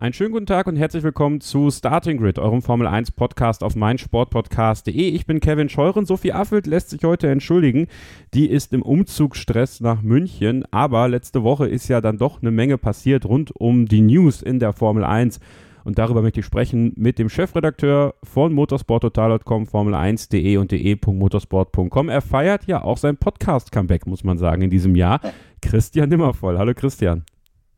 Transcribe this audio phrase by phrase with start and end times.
[0.00, 3.74] Einen schönen guten Tag und herzlich willkommen zu Starting Grid, eurem Formel 1 Podcast auf
[3.74, 4.94] meinsportpodcast.de.
[4.94, 6.06] Ich bin Kevin Scheuren.
[6.06, 7.88] Sophie Affelt lässt sich heute entschuldigen.
[8.32, 12.78] Die ist im Umzugsstress nach München, aber letzte Woche ist ja dann doch eine Menge
[12.78, 15.40] passiert rund um die News in der Formel 1.
[15.82, 22.08] Und darüber möchte ich sprechen mit dem Chefredakteur von motorsporttotal.com, Formel1.de und de.motorsport.com.
[22.08, 25.20] Er feiert ja auch sein Podcast-Comeback, muss man sagen, in diesem Jahr.
[25.60, 26.56] Christian Nimmervoll.
[26.56, 27.24] Hallo Christian.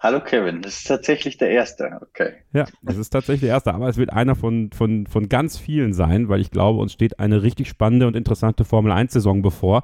[0.03, 2.33] Hallo Kevin, das ist tatsächlich der erste, okay.
[2.55, 5.93] Ja, das ist tatsächlich der erste, aber es wird einer von, von, von ganz vielen
[5.93, 9.83] sein, weil ich glaube, uns steht eine richtig spannende und interessante Formel 1-Saison bevor.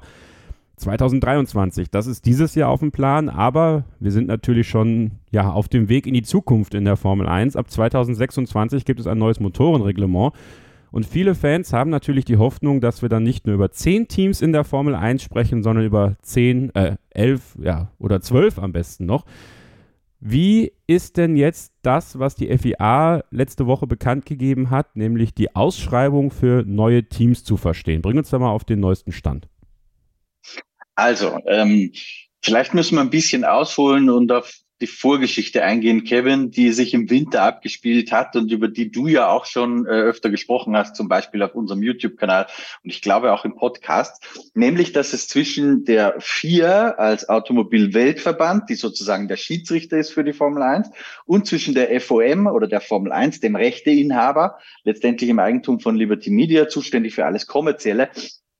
[0.77, 5.67] 2023, das ist dieses Jahr auf dem Plan, aber wir sind natürlich schon ja, auf
[5.67, 7.55] dem Weg in die Zukunft in der Formel 1.
[7.55, 10.33] Ab 2026 gibt es ein neues Motorenreglement.
[10.89, 14.41] Und viele Fans haben natürlich die Hoffnung, dass wir dann nicht nur über zehn Teams
[14.41, 19.05] in der Formel 1 sprechen, sondern über zehn, äh, elf, ja, oder zwölf am besten
[19.05, 19.23] noch.
[20.19, 25.55] Wie ist denn jetzt das, was die FIA letzte Woche bekannt gegeben hat, nämlich die
[25.55, 28.01] Ausschreibung für neue Teams zu verstehen?
[28.01, 29.47] Bring uns da mal auf den neuesten Stand.
[30.95, 31.91] Also, ähm,
[32.41, 37.09] vielleicht müssen wir ein bisschen ausholen und auf die Vorgeschichte eingehen, Kevin, die sich im
[37.09, 41.07] Winter abgespielt hat und über die du ja auch schon äh, öfter gesprochen hast, zum
[41.07, 42.47] Beispiel auf unserem YouTube-Kanal
[42.83, 48.75] und ich glaube auch im Podcast, nämlich, dass es zwischen der FIA als Automobilweltverband, die
[48.75, 50.89] sozusagen der Schiedsrichter ist für die Formel 1,
[51.25, 56.29] und zwischen der FOM oder der Formel 1, dem Rechteinhaber, letztendlich im Eigentum von Liberty
[56.29, 58.09] Media, zuständig für alles Kommerzielle,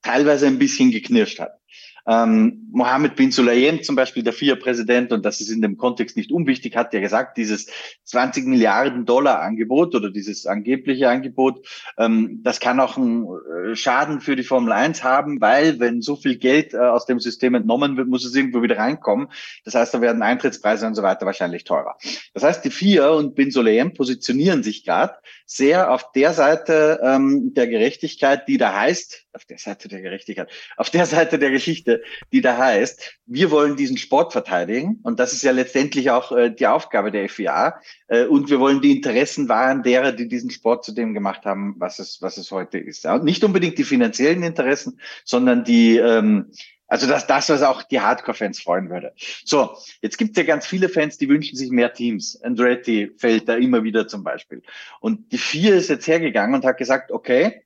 [0.01, 1.59] teilweise ein bisschen geknirscht hat.
[2.07, 6.31] Ähm, Mohammed bin Sulayem zum Beispiel, der FIA-Präsident, und das ist in dem Kontext nicht
[6.31, 7.67] unwichtig, hat ja gesagt, dieses
[8.05, 14.21] 20 Milliarden Dollar Angebot oder dieses angebliche Angebot, ähm, das kann auch einen äh, Schaden
[14.21, 17.97] für die Formel 1 haben, weil wenn so viel Geld äh, aus dem System entnommen
[17.97, 19.27] wird, muss es irgendwo wieder reinkommen.
[19.65, 21.97] Das heißt, da werden Eintrittspreise und so weiter wahrscheinlich teurer.
[22.33, 25.15] Das heißt, die FIA und bin Sulayem positionieren sich gerade
[25.45, 30.49] sehr auf der Seite ähm, der Gerechtigkeit, die da heißt, auf der Seite der Gerechtigkeit,
[30.75, 31.96] auf der Seite der Geschichte,
[32.31, 36.49] die da heißt, wir wollen diesen Sport verteidigen und das ist ja letztendlich auch äh,
[36.49, 40.85] die Aufgabe der FIA äh, und wir wollen die Interessen wahren derer, die diesen Sport
[40.85, 43.05] zu dem gemacht haben, was es, was es heute ist.
[43.05, 46.51] Und nicht unbedingt die finanziellen Interessen, sondern die, ähm,
[46.87, 49.13] also das, das, was auch die Hardcore-Fans freuen würde.
[49.43, 52.41] So, jetzt gibt es ja ganz viele Fans, die wünschen sich mehr Teams.
[52.41, 54.61] Andretti fällt da immer wieder zum Beispiel.
[55.01, 57.63] Und die vier ist jetzt hergegangen und hat gesagt, okay,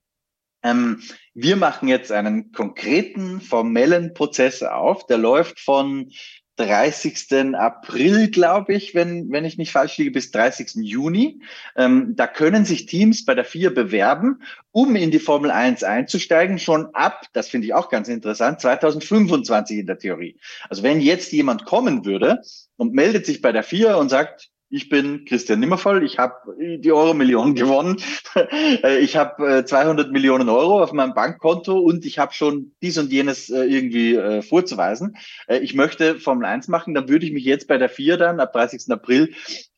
[0.63, 1.01] ähm,
[1.33, 5.05] wir machen jetzt einen konkreten, formellen Prozess auf.
[5.07, 6.11] Der läuft von
[6.57, 7.55] 30.
[7.55, 10.75] April, glaube ich, wenn, wenn ich nicht falsch liege, bis 30.
[10.75, 11.41] Juni.
[11.75, 16.59] Ähm, da können sich Teams bei der FIA bewerben, um in die Formel 1 einzusteigen,
[16.59, 20.37] schon ab, das finde ich auch ganz interessant, 2025 in der Theorie.
[20.69, 22.41] Also wenn jetzt jemand kommen würde
[22.77, 26.91] und meldet sich bei der FIA und sagt, ich bin Christian Nimmervoll, ich habe die
[26.91, 27.97] Euro-Million gewonnen,
[28.35, 32.97] äh, ich habe 200 äh, Millionen Euro auf meinem Bankkonto und ich habe schon dies
[32.97, 35.17] und jenes äh, irgendwie vorzuweisen.
[35.47, 38.53] Ich möchte Formel 1 machen, dann würde ich mich jetzt bei der FIA dann ab
[38.53, 38.89] 30.
[38.89, 39.33] April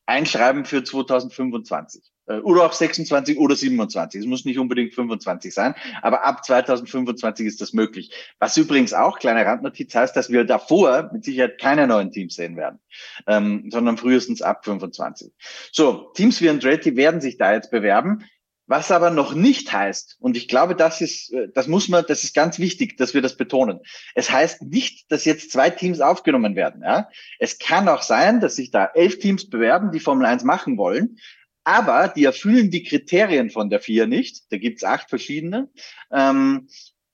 [0.05, 2.12] einschreiben für 2025.
[2.27, 4.21] Äh, oder auch 26 oder 27.
[4.21, 8.11] Es muss nicht unbedingt 25 sein, aber ab 2025 ist das möglich.
[8.39, 12.55] Was übrigens auch, kleine Randnotiz, heißt, dass wir davor mit Sicherheit keine neuen Teams sehen
[12.55, 12.79] werden,
[13.27, 15.31] ähm, sondern frühestens ab 25.
[15.71, 18.25] So, Teams wie Andretti werden sich da jetzt bewerben.
[18.65, 22.23] Was aber noch nicht heißt, und ich glaube, das ist, äh, das muss man, das
[22.23, 23.81] ist ganz wichtig, dass wir das betonen.
[24.15, 26.81] Es heißt nicht, dass jetzt zwei Teams aufgenommen werden.
[26.81, 27.09] Ja?
[27.39, 31.17] Es kann auch sein, dass sich da elf Teams bewerben, die Formel 1 machen wollen
[31.63, 34.51] aber die erfüllen die Kriterien von der vier nicht.
[34.51, 35.69] Da gibt's acht verschiedene.
[36.11, 36.67] Ähm,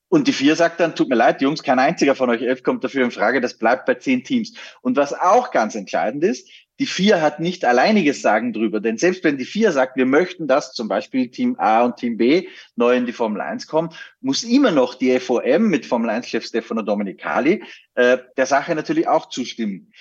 [0.09, 2.83] und die vier sagt dann, tut mir leid, Jungs, kein einziger von euch elf kommt
[2.83, 4.53] dafür in Frage, das bleibt bei zehn Teams.
[4.81, 6.49] Und was auch ganz entscheidend ist,
[6.79, 8.79] die vier hat nicht alleiniges Sagen drüber.
[8.79, 12.17] Denn selbst wenn die vier sagt, wir möchten, dass zum Beispiel Team A und Team
[12.17, 13.89] B neu in die Formel 1 kommen,
[14.21, 17.63] muss immer noch die FOM mit Formel 1-Chef Stefano Domenicali
[17.95, 19.91] äh, der Sache natürlich auch zustimmen.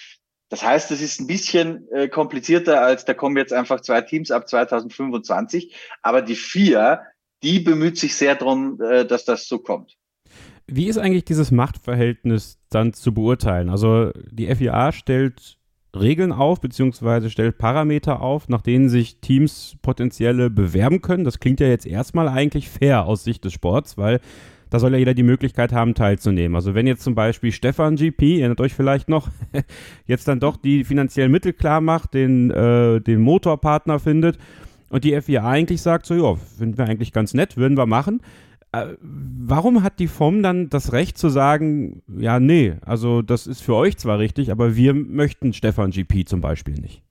[0.48, 4.30] Das heißt, es ist ein bisschen äh, komplizierter als da kommen jetzt einfach zwei Teams
[4.30, 5.74] ab 2025.
[6.02, 7.02] Aber die vier,
[7.42, 9.96] die bemüht sich sehr darum, äh, dass das so kommt.
[10.66, 13.70] Wie ist eigentlich dieses Machtverhältnis dann zu beurteilen?
[13.70, 15.58] Also die FIA stellt
[15.96, 21.24] Regeln auf, beziehungsweise stellt Parameter auf, nach denen sich Teams potenzielle bewerben können.
[21.24, 24.20] Das klingt ja jetzt erstmal eigentlich fair aus Sicht des Sports, weil
[24.70, 26.54] da soll ja jeder die Möglichkeit haben, teilzunehmen.
[26.54, 29.28] Also wenn jetzt zum Beispiel Stefan GP, erinnert euch vielleicht noch,
[30.06, 34.38] jetzt dann doch die finanziellen Mittel klar macht, den, äh, den Motorpartner findet
[34.90, 38.20] und die FIA eigentlich sagt, so ja, finden wir eigentlich ganz nett, würden wir machen.
[38.72, 43.62] Äh, warum hat die FOM dann das Recht zu sagen, ja, nee, also das ist
[43.62, 47.02] für euch zwar richtig, aber wir möchten Stefan GP zum Beispiel nicht?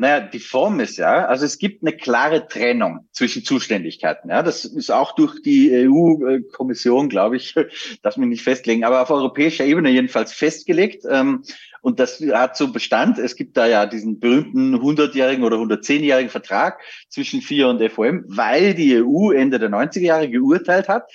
[0.00, 4.30] Naja, die Form ist ja, also es gibt eine klare Trennung zwischen Zuständigkeiten.
[4.30, 7.56] Ja, das ist auch durch die EU-Kommission, glaube ich,
[8.02, 11.04] darf mich nicht festlegen, aber auf europäischer Ebene jedenfalls festgelegt.
[11.10, 11.42] Ähm,
[11.80, 13.18] und das hat so Bestand.
[13.18, 18.74] Es gibt da ja diesen berühmten 100-jährigen oder 110-jährigen Vertrag zwischen FIA und FOM, weil
[18.74, 21.10] die EU Ende der 90er Jahre geurteilt hat,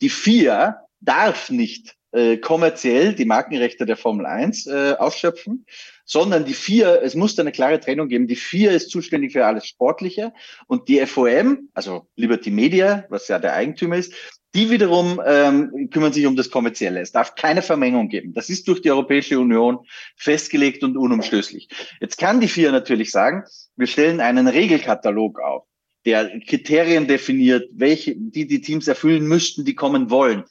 [0.00, 5.66] die FIA darf nicht äh, kommerziell die Markenrechte der Formel 1 äh, ausschöpfen,
[6.04, 8.26] sondern die vier, es muss da eine klare Trennung geben.
[8.26, 10.32] Die vier ist zuständig für alles Sportliche
[10.66, 14.14] und die FOM, also Liberty Media, was ja der Eigentümer ist,
[14.54, 17.00] die wiederum ähm, kümmern sich um das Kommerzielle.
[17.00, 18.32] Es darf keine Vermengung geben.
[18.32, 19.80] Das ist durch die Europäische Union
[20.16, 21.68] festgelegt und unumstößlich.
[22.00, 23.44] Jetzt kann die vier natürlich sagen,
[23.76, 25.64] wir stellen einen Regelkatalog auf,
[26.06, 30.44] der Kriterien definiert, welche, die die Teams erfüllen müssten, die kommen wollen.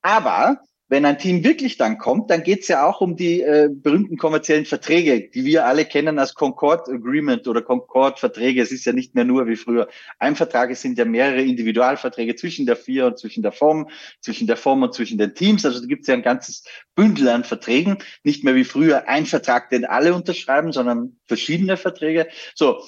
[0.00, 0.60] Aber
[0.94, 4.16] wenn ein Team wirklich dann kommt, dann geht es ja auch um die äh, berühmten
[4.16, 8.62] kommerziellen Verträge, die wir alle kennen als Concord Agreement oder Concord Verträge.
[8.62, 9.88] Es ist ja nicht mehr nur wie früher
[10.20, 13.88] ein Vertrag, es sind ja mehrere Individualverträge zwischen der Vier und zwischen der Form,
[14.20, 15.66] zwischen der Form und zwischen den Teams.
[15.66, 16.62] Also da gibt es ja ein ganzes
[16.94, 22.28] Bündel an Verträgen, nicht mehr wie früher ein Vertrag, den alle unterschreiben, sondern verschiedene Verträge.
[22.54, 22.84] So,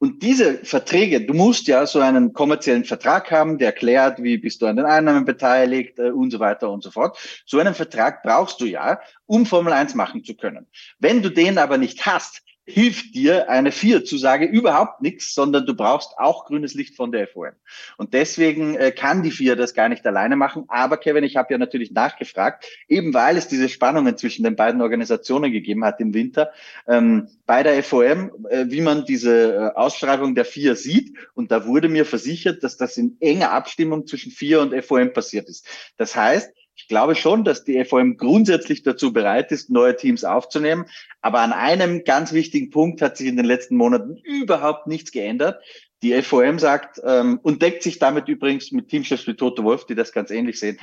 [0.00, 4.62] und diese Verträge, du musst ja so einen kommerziellen Vertrag haben, der erklärt, wie bist
[4.62, 7.18] du an den Einnahmen beteiligt äh, und so weiter und so fort.
[7.44, 10.66] So einen Vertrag brauchst du ja, um Formel 1 machen zu können.
[10.98, 16.18] Wenn du den aber nicht hast, hilft dir eine Vier-Zusage überhaupt nichts, sondern du brauchst
[16.18, 17.50] auch grünes Licht von der FOM.
[17.96, 20.64] Und deswegen äh, kann die Vier das gar nicht alleine machen.
[20.68, 24.80] Aber Kevin, ich habe ja natürlich nachgefragt, eben weil es diese Spannungen zwischen den beiden
[24.80, 26.50] Organisationen gegeben hat im Winter,
[26.86, 31.16] ähm, bei der FOM, äh, wie man diese äh, Ausschreibung der Vier sieht.
[31.34, 35.48] Und da wurde mir versichert, dass das in enger Abstimmung zwischen Vier und FOM passiert
[35.48, 35.66] ist.
[35.96, 40.86] Das heißt, ich glaube schon, dass die FOM grundsätzlich dazu bereit ist, neue Teams aufzunehmen.
[41.20, 45.62] Aber an einem ganz wichtigen Punkt hat sich in den letzten Monaten überhaupt nichts geändert.
[46.02, 49.94] Die FOM sagt ähm, und deckt sich damit übrigens mit Teamchefs wie Toto Wolf, die
[49.94, 50.78] das ganz ähnlich sehen.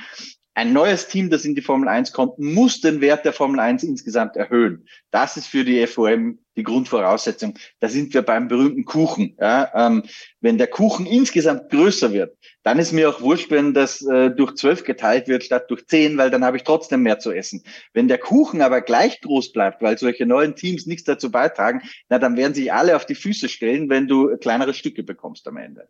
[0.58, 3.84] Ein neues Team, das in die Formel 1 kommt, muss den Wert der Formel 1
[3.84, 4.88] insgesamt erhöhen.
[5.12, 7.54] Das ist für die FOM die Grundvoraussetzung.
[7.80, 9.38] Da sind wir beim berühmten Kuchen.
[9.40, 10.02] Ja, ähm,
[10.42, 14.56] wenn der Kuchen insgesamt größer wird, dann ist mir auch wurscht, wenn das äh, durch
[14.56, 17.62] zwölf geteilt wird statt durch zehn, weil dann habe ich trotzdem mehr zu essen.
[17.94, 22.18] Wenn der Kuchen aber gleich groß bleibt, weil solche neuen Teams nichts dazu beitragen, na
[22.18, 25.88] dann werden sich alle auf die Füße stellen, wenn du kleinere Stücke bekommst am Ende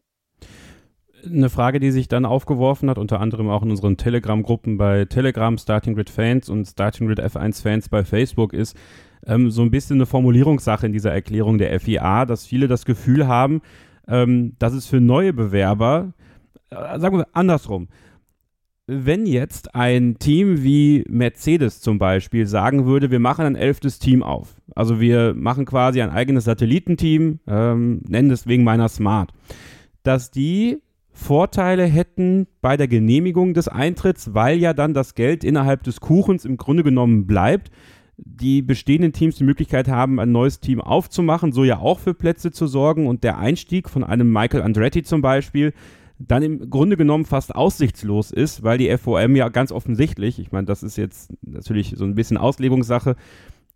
[1.26, 5.58] eine Frage, die sich dann aufgeworfen hat, unter anderem auch in unseren Telegram-Gruppen bei Telegram,
[5.58, 8.78] Starting Grid Fans und Starting Grid F1 Fans bei Facebook, ist
[9.26, 13.28] ähm, so ein bisschen eine Formulierungssache in dieser Erklärung der FIA, dass viele das Gefühl
[13.28, 13.62] haben,
[14.08, 16.14] ähm, dass es für neue Bewerber,
[16.70, 17.88] äh, sagen wir andersrum,
[18.90, 24.24] wenn jetzt ein Team wie Mercedes zum Beispiel sagen würde, wir machen ein elftes Team
[24.24, 29.34] auf, also wir machen quasi ein eigenes Satellitenteam, ähm, nennen es wegen meiner Smart,
[30.04, 30.78] dass die
[31.18, 36.46] Vorteile hätten bei der Genehmigung des Eintritts, weil ja dann das Geld innerhalb des Kuchens
[36.46, 37.72] im Grunde genommen bleibt.
[38.18, 42.52] Die bestehenden Teams die Möglichkeit haben, ein neues Team aufzumachen, so ja auch für Plätze
[42.52, 45.74] zu sorgen und der Einstieg von einem Michael Andretti zum Beispiel
[46.20, 50.66] dann im Grunde genommen fast aussichtslos ist, weil die FOM ja ganz offensichtlich, ich meine,
[50.66, 53.16] das ist jetzt natürlich so ein bisschen Auslegungssache,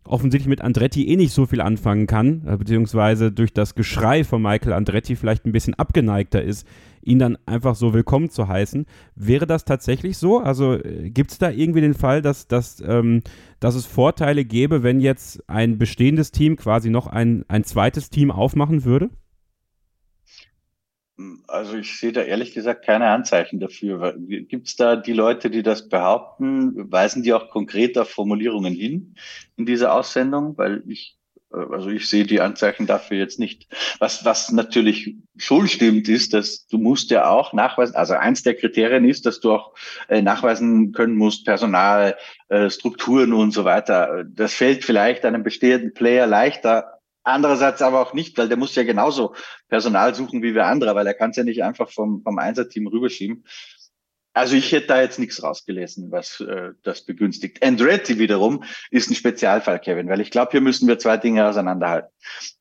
[0.04, 4.42] offensichtlich mit Andretti eh nicht so viel anfangen kann, äh, beziehungsweise durch das Geschrei von
[4.42, 6.68] Michael Andretti vielleicht ein bisschen abgeneigter ist,
[7.04, 8.86] ihn dann einfach so willkommen zu heißen.
[9.16, 10.40] Wäre das tatsächlich so?
[10.40, 13.22] Also äh, gibt es da irgendwie den Fall, dass, dass, ähm,
[13.60, 18.32] dass es Vorteile gäbe, wenn jetzt ein bestehendes Team quasi noch ein, ein zweites Team
[18.32, 19.10] aufmachen würde?
[21.48, 24.16] Also ich sehe da ehrlich gesagt keine Anzeichen dafür.
[24.18, 26.92] Gibt es da die Leute, die das behaupten?
[26.92, 29.16] Weisen die auch konkret auf Formulierungen hin
[29.58, 30.58] in dieser Aussendung?
[30.58, 31.18] Weil ich,
[31.52, 33.68] also ich sehe die Anzeichen dafür jetzt nicht.
[34.00, 38.56] Was, was natürlich schon stimmt, ist, dass du musst ja auch nachweisen, also eins der
[38.56, 39.74] Kriterien ist, dass du auch
[40.08, 42.18] äh, nachweisen können musst, Personal,
[42.50, 44.24] äh, Strukturen und so weiter.
[44.26, 48.84] Das fällt vielleicht einem bestehenden Player leichter Andererseits aber auch nicht, weil der muss ja
[48.84, 49.36] genauso
[49.68, 52.88] Personal suchen wie wir andere, weil er kann es ja nicht einfach vom, vom Einsatzteam
[52.88, 53.46] rüberschieben.
[54.34, 57.62] Also ich hätte da jetzt nichts rausgelesen, was äh, das begünstigt.
[57.64, 62.10] Andretti wiederum ist ein Spezialfall, Kevin, weil ich glaube, hier müssen wir zwei Dinge auseinanderhalten.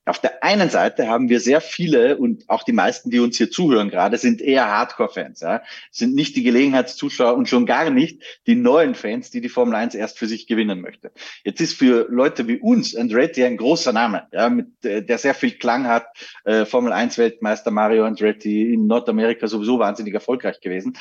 [0.05, 3.51] Auf der einen Seite haben wir sehr viele und auch die meisten, die uns hier
[3.53, 5.63] zuhören gerade, sind eher Hardcore-Fans, ja?
[5.93, 9.95] sind nicht die Gelegenheitszuschauer und schon gar nicht die neuen Fans, die die Formel 1
[9.95, 11.13] erst für sich gewinnen möchte.
[11.45, 15.35] Jetzt ist für Leute wie uns Andretti ein großer Name, ja, mit, äh, der sehr
[15.35, 16.07] viel Klang hat.
[16.45, 20.97] Äh, Formel 1 Weltmeister Mario Andretti in Nordamerika sowieso wahnsinnig erfolgreich gewesen.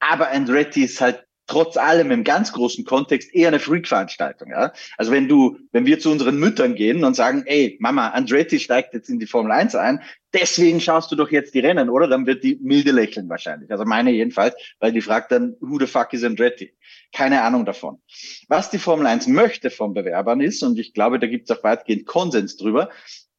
[0.00, 4.50] Aber Andretti ist halt trotz allem im ganz großen Kontext eher eine Freak-Veranstaltung.
[4.50, 4.72] Ja?
[4.96, 8.94] Also wenn du, wenn wir zu unseren Müttern gehen und sagen, ey, Mama, Andretti steigt
[8.94, 10.00] jetzt in die Formel 1 ein,
[10.32, 12.06] deswegen schaust du doch jetzt die Rennen, oder?
[12.06, 13.70] Dann wird die milde lächeln wahrscheinlich.
[13.72, 16.72] Also meine jedenfalls, weil die fragt dann, who the fuck is Andretti?
[17.12, 18.00] Keine Ahnung davon.
[18.46, 21.64] Was die Formel 1 möchte von Bewerbern ist, und ich glaube, da gibt es auch
[21.64, 22.90] weitgehend Konsens drüber,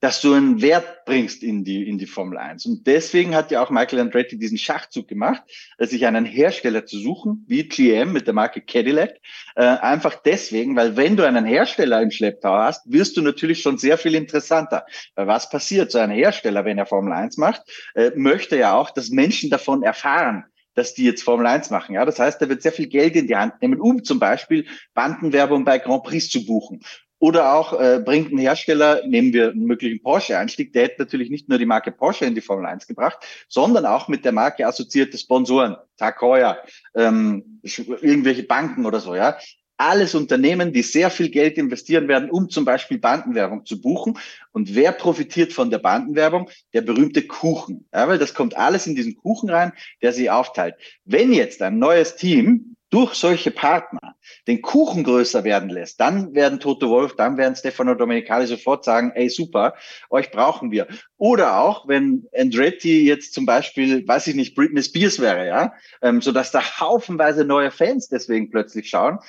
[0.02, 2.66] dass du einen Wert bringst in die, in die Formel 1.
[2.66, 5.44] Und deswegen hat ja auch Michael Andretti diesen Schachzug gemacht,
[5.78, 9.18] sich einen Hersteller zu suchen, wie GM mit der Marke Cadillac.
[9.56, 13.78] Äh, einfach deswegen, weil wenn du einen Hersteller im Schlepptau hast, wirst du natürlich schon
[13.78, 14.86] sehr viel interessanter.
[15.16, 15.92] Weil was passiert?
[15.92, 17.62] So ein Hersteller, wenn er Formel 1 macht,
[17.94, 21.96] äh, möchte ja auch, dass Menschen davon erfahren dass die jetzt Formel 1 machen.
[21.96, 24.66] Ja, das heißt, er wird sehr viel Geld in die Hand nehmen, um zum Beispiel
[24.94, 26.80] Bandenwerbung bei Grand Prix zu buchen
[27.22, 31.48] oder auch äh, bringt ein Hersteller, nehmen wir einen möglichen Porsche-Einstieg, der hätte natürlich nicht
[31.48, 35.20] nur die Marke Porsche in die Formel 1 gebracht, sondern auch mit der Marke assoziierte
[35.20, 36.58] Sponsoren, Tag Heuer,
[36.96, 39.38] ähm, irgendwelche Banken oder so, ja.
[39.78, 44.18] Alles Unternehmen, die sehr viel Geld investieren werden, um zum Beispiel Bandenwerbung zu buchen.
[44.52, 46.50] Und wer profitiert von der Bandenwerbung?
[46.74, 47.88] Der berühmte Kuchen.
[47.92, 49.74] Ja, weil das kommt alles in diesen Kuchen rein,
[50.04, 50.76] der sie aufteilt.
[51.04, 54.16] Wenn jetzt ein neues Team durch solche Partner
[54.48, 59.14] den Kuchen größer werden lässt, dann werden Toto Wolf, dann werden Stefano Domenicali sofort sagen,
[59.16, 59.74] ey super,
[60.10, 60.88] euch brauchen wir.
[61.18, 66.22] Oder auch, wenn Andretti jetzt zum Beispiel, weiß ich nicht, Britney Spears wäre, ja, ähm,
[66.22, 69.20] so dass da haufenweise neue Fans deswegen plötzlich schauen.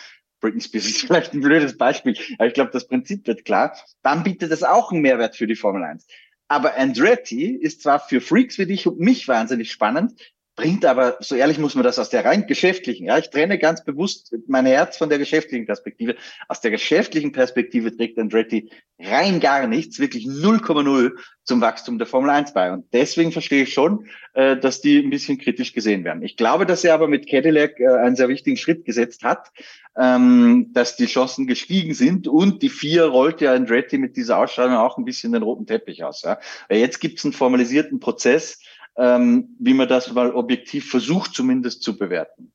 [0.41, 3.79] Britney Spears ist vielleicht ein blödes Beispiel, aber ich glaube, das Prinzip wird klar.
[4.03, 6.05] Dann bietet das auch einen Mehrwert für die Formel 1.
[6.49, 10.13] Aber Andretti ist zwar für Freaks wie dich und mich wahnsinnig spannend,
[10.55, 13.85] bringt aber, so ehrlich muss man das aus der rein geschäftlichen, ja, ich trenne ganz
[13.85, 16.17] bewusst mein Herz von der geschäftlichen Perspektive.
[16.49, 21.13] Aus der geschäftlichen Perspektive trägt Andretti rein gar nichts, wirklich 0,0
[21.45, 22.73] zum Wachstum der Formel 1 bei.
[22.73, 26.23] Und deswegen verstehe ich schon, äh, dass die ein bisschen kritisch gesehen werden.
[26.23, 29.51] Ich glaube, dass er aber mit Cadillac äh, einen sehr wichtigen Schritt gesetzt hat,
[29.99, 34.77] ähm, dass die Chancen gestiegen sind und die vier rollt ja Andretti mit dieser Ausstrahlung
[34.77, 36.23] auch ein bisschen den roten Teppich aus.
[36.23, 36.39] Ja.
[36.69, 38.61] Weil jetzt gibt es einen formalisierten Prozess,
[38.97, 42.53] ähm, wie man das mal objektiv versucht zumindest zu bewerten.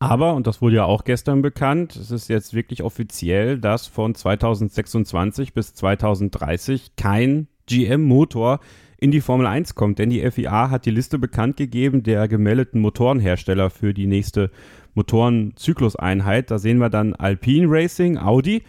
[0.00, 4.14] Aber, und das wurde ja auch gestern bekannt, es ist jetzt wirklich offiziell, dass von
[4.14, 8.60] 2026 bis 2030 kein GM-Motor
[9.00, 12.80] in die Formel 1 kommt, denn die FIA hat die Liste bekannt gegeben der gemeldeten
[12.80, 14.50] Motorenhersteller für die nächste
[14.94, 16.50] Motorenzykluseinheit.
[16.50, 18.62] Da sehen wir dann Alpine Racing, Audi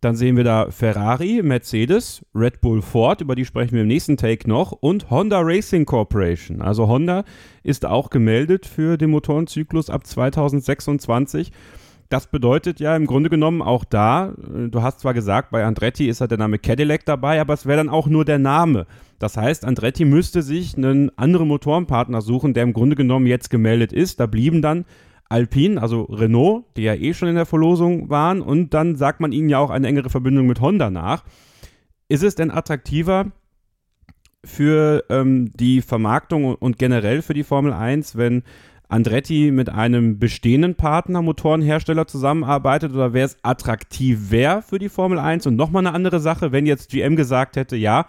[0.00, 4.16] dann sehen wir da Ferrari, Mercedes, Red Bull Ford, über die sprechen wir im nächsten
[4.16, 6.60] Take noch, und Honda Racing Corporation.
[6.60, 7.24] Also Honda
[7.62, 11.52] ist auch gemeldet für den Motorenzyklus ab 2026.
[12.08, 16.08] Das bedeutet ja im Grunde genommen auch da, äh, du hast zwar gesagt, bei Andretti
[16.08, 18.86] ist ja der Name Cadillac dabei, aber es wäre dann auch nur der Name.
[19.18, 23.92] Das heißt, Andretti müsste sich einen anderen Motorenpartner suchen, der im Grunde genommen jetzt gemeldet
[23.92, 24.20] ist.
[24.20, 24.84] Da blieben dann
[25.28, 29.32] Alpine, also Renault, die ja eh schon in der Verlosung waren, und dann sagt man
[29.32, 31.24] ihnen ja auch eine engere Verbindung mit Honda nach.
[32.08, 33.32] Ist es denn attraktiver
[34.44, 38.44] für ähm, die Vermarktung und generell für die Formel 1, wenn
[38.88, 45.46] Andretti mit einem bestehenden Partner, Motorenhersteller zusammenarbeitet oder wäre es attraktiver für die Formel 1?
[45.46, 48.06] Und nochmal eine andere Sache, wenn jetzt GM gesagt hätte, ja,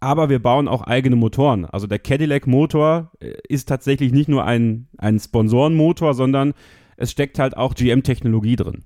[0.00, 1.64] aber wir bauen auch eigene Motoren.
[1.64, 6.54] Also der Cadillac-Motor äh, ist tatsächlich nicht nur ein, ein Sponsorenmotor, sondern
[6.96, 8.84] es steckt halt auch GM-Technologie drin.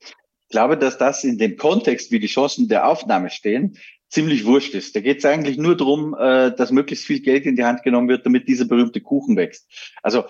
[0.00, 3.76] Ich glaube, dass das in dem Kontext, wie die Chancen der Aufnahme stehen,
[4.08, 4.94] ziemlich wurscht ist.
[4.94, 8.08] Da geht es eigentlich nur darum, äh, dass möglichst viel Geld in die Hand genommen
[8.08, 9.68] wird, damit dieser berühmte Kuchen wächst.
[10.02, 10.24] Also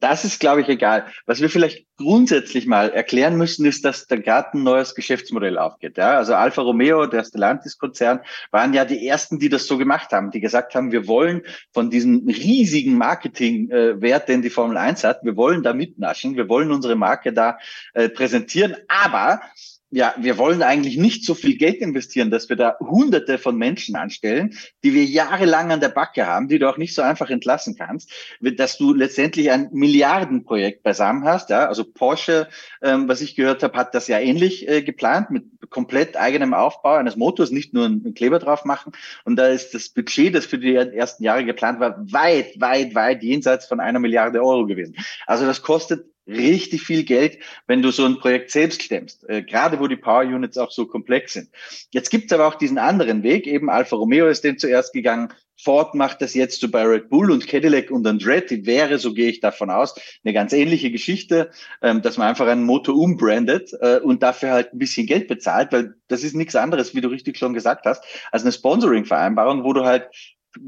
[0.00, 1.06] das ist, glaube ich, egal.
[1.26, 5.96] Was wir vielleicht grundsätzlich mal erklären müssen, ist, dass da gerade ein neues Geschäftsmodell aufgeht.
[5.96, 6.16] Ja?
[6.16, 10.40] Also Alfa Romeo, der Stellantis-Konzern, waren ja die ersten, die das so gemacht haben, die
[10.40, 15.62] gesagt haben, wir wollen von diesem riesigen Marketingwert, den die Formel 1 hat, wir wollen
[15.62, 17.58] da mitnaschen, wir wollen unsere Marke da
[17.94, 19.40] äh, präsentieren, aber
[19.90, 23.94] ja, wir wollen eigentlich nicht so viel Geld investieren, dass wir da hunderte von Menschen
[23.94, 27.76] anstellen, die wir jahrelang an der Backe haben, die du auch nicht so einfach entlassen
[27.76, 31.50] kannst, dass du letztendlich ein Milliardenprojekt beisammen hast.
[31.50, 31.68] Ja?
[31.68, 32.48] Also Porsche,
[32.82, 36.94] ähm, was ich gehört habe, hat das ja ähnlich äh, geplant mit komplett eigenem Aufbau
[36.94, 38.92] eines Motors, nicht nur einen Kleber drauf machen.
[39.24, 43.22] Und da ist das Budget, das für die ersten Jahre geplant war, weit, weit, weit
[43.22, 44.96] jenseits von einer Milliarde Euro gewesen.
[45.26, 49.80] Also das kostet richtig viel Geld, wenn du so ein Projekt selbst stemmst, äh, gerade
[49.80, 51.48] wo die Power Units auch so komplex sind.
[51.90, 55.32] Jetzt gibt es aber auch diesen anderen Weg, eben Alfa Romeo ist den zuerst gegangen,
[55.58, 59.30] Ford macht das jetzt so bei Red Bull und Cadillac und Andretti wäre, so gehe
[59.30, 63.98] ich davon aus, eine ganz ähnliche Geschichte, ähm, dass man einfach einen Motor umbrandet äh,
[63.98, 67.38] und dafür halt ein bisschen Geld bezahlt, weil das ist nichts anderes, wie du richtig
[67.38, 70.08] schon gesagt hast, als eine Sponsoring-Vereinbarung, wo du halt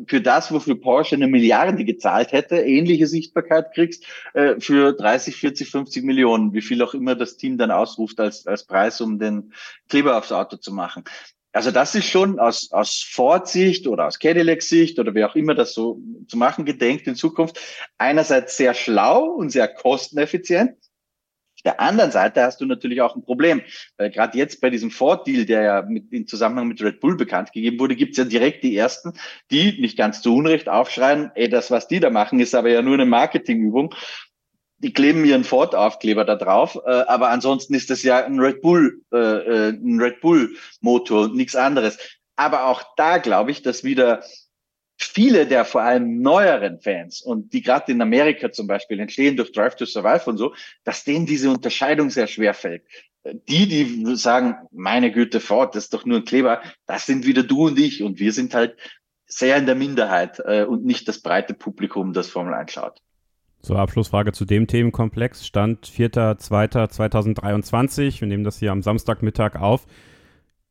[0.07, 4.05] für das, wofür Porsche eine Milliarde gezahlt hätte, ähnliche Sichtbarkeit kriegst
[4.35, 8.47] äh, für 30, 40, 50 Millionen, wie viel auch immer das Team dann ausruft als,
[8.47, 9.53] als Preis, um den
[9.89, 11.05] Kleber aufs Auto zu machen.
[11.53, 15.73] Also das ist schon aus, aus Ford-Sicht oder aus Cadillac-Sicht oder wer auch immer das
[15.73, 17.59] so zu machen gedenkt in Zukunft,
[17.97, 20.77] einerseits sehr schlau und sehr kosteneffizient,
[21.65, 23.63] der anderen Seite hast du natürlich auch ein Problem,
[23.97, 27.53] weil gerade jetzt bei diesem Ford-Deal, der ja mit, in Zusammenhang mit Red Bull bekannt
[27.53, 29.15] gegeben wurde, gibt es ja direkt die ersten,
[29.51, 32.83] die nicht ganz zu Unrecht aufschreien, ey, das, was die da machen, ist aber ja
[32.83, 33.95] nur eine Marketingübung.
[34.81, 39.03] Die kleben ihren Ford-Aufkleber da drauf, äh, aber ansonsten ist das ja ein Red Bull,
[39.13, 41.99] äh, äh ein Red Bull-Motor, nichts anderes.
[42.37, 44.23] Aber auch da glaube ich, dass wieder
[44.99, 49.53] viele der vor allem neueren Fans und die gerade in Amerika zum Beispiel entstehen durch
[49.53, 52.83] Drive to Survive und so, dass denen diese Unterscheidung sehr schwer fällt.
[53.49, 57.45] Die, die sagen, meine Güte, Ford, das ist doch nur ein Kleber, das sind wieder
[57.45, 58.77] du und ich und wir sind halt
[59.27, 63.01] sehr in der Minderheit äh, und nicht das breite Publikum, das Formel 1 schaut.
[63.61, 65.47] So, Abschlussfrage zu dem Themenkomplex.
[65.47, 68.21] Stand 4.2.2023.
[68.21, 69.87] Wir nehmen das hier am Samstagmittag auf.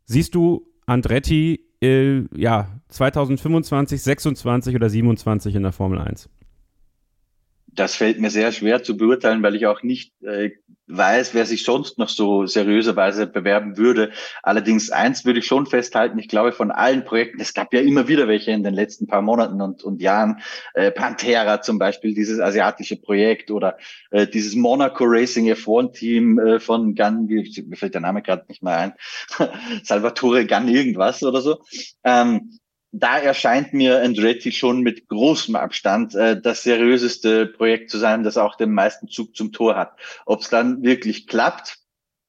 [0.05, 6.29] Siehst du Andretti äh, ja, 2025, 26 oder 27 in der Formel 1?
[7.77, 10.50] Das fällt mir sehr schwer zu beurteilen, weil ich auch nicht äh,
[10.88, 14.12] weiß, wer sich sonst noch so seriöserweise bewerben würde.
[14.41, 18.07] Allerdings eins würde ich schon festhalten, ich glaube von allen Projekten, es gab ja immer
[18.07, 20.41] wieder welche in den letzten paar Monaten und, und Jahren,
[20.74, 23.77] äh, Pantera zum Beispiel, dieses asiatische Projekt oder
[24.10, 27.46] äh, dieses Monaco Racing F1-Team äh, von Gan, mir
[27.77, 28.93] fällt der Name gerade nicht mehr ein,
[29.84, 31.62] Salvatore Gan irgendwas oder so.
[32.03, 32.57] Ähm,
[33.00, 38.38] da erscheint mir Andretti schon mit großem Abstand äh, das seriöseste Projekt zu sein, das
[38.38, 39.98] auch den meisten Zug zum Tor hat.
[40.25, 41.77] Ob es dann wirklich klappt,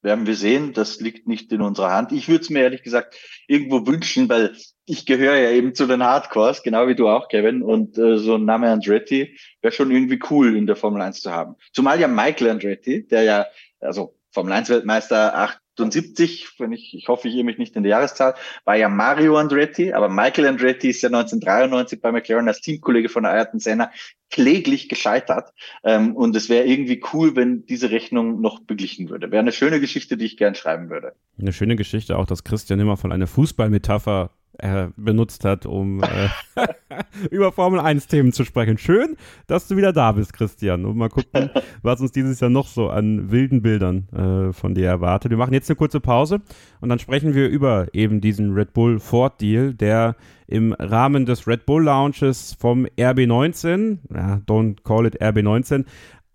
[0.03, 0.73] werden wir sehen.
[0.73, 2.13] Das liegt nicht in unserer Hand.
[2.13, 6.03] Ich würde es mir ehrlich gesagt irgendwo wünschen, weil ich gehöre ja eben zu den
[6.03, 7.63] Hardcores, genau wie du auch, Kevin.
[7.63, 11.31] Und äh, so ein Name Andretti wäre schon irgendwie cool in der Formel 1 zu
[11.31, 11.57] haben.
[11.73, 13.47] Zumal ja Michael Andretti, der ja,
[13.81, 17.83] also Formel 1 Weltmeister acht 78, wenn ich, ich hoffe, ich irre mich nicht in
[17.83, 22.61] die Jahreszahl, war ja Mario Andretti, aber Michael Andretti ist ja 1993 bei McLaren als
[22.61, 23.91] Teamkollege von Ayrton Senna
[24.31, 25.53] kläglich gescheitert.
[25.85, 29.31] Ähm, und es wäre irgendwie cool, wenn diese Rechnung noch beglichen würde.
[29.31, 31.15] Wäre eine schöne Geschichte, die ich gern schreiben würde.
[31.39, 36.29] Eine schöne Geschichte auch, dass Christian immer von einer Fußballmetapher äh, benutzt hat, um äh,
[37.31, 38.79] über Formel 1 Themen zu sprechen.
[38.79, 40.85] Schön, dass du wieder da bist, Christian.
[40.85, 41.51] Und mal gucken,
[41.83, 45.31] was uns dieses Jahr noch so an wilden Bildern äh, von dir erwartet.
[45.31, 46.41] Wir machen jetzt eine kurze Pause
[46.81, 50.17] und dann sprechen wir über eben diesen Red Bull Ford Deal, der
[50.49, 55.85] im Rahmen des Red Bull Launches vom RB19, ja, don't call it RB19,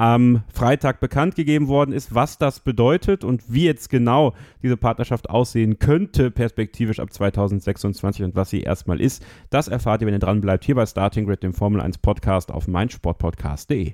[0.03, 5.29] am Freitag bekannt gegeben worden ist, was das bedeutet und wie jetzt genau diese Partnerschaft
[5.29, 9.25] aussehen könnte, perspektivisch ab 2026 und was sie erstmal ist.
[9.49, 12.51] Das erfahrt ihr, wenn ihr dran bleibt, hier bei Starting Grid, dem Formel 1 Podcast
[12.51, 13.93] auf meinsportpodcast.de.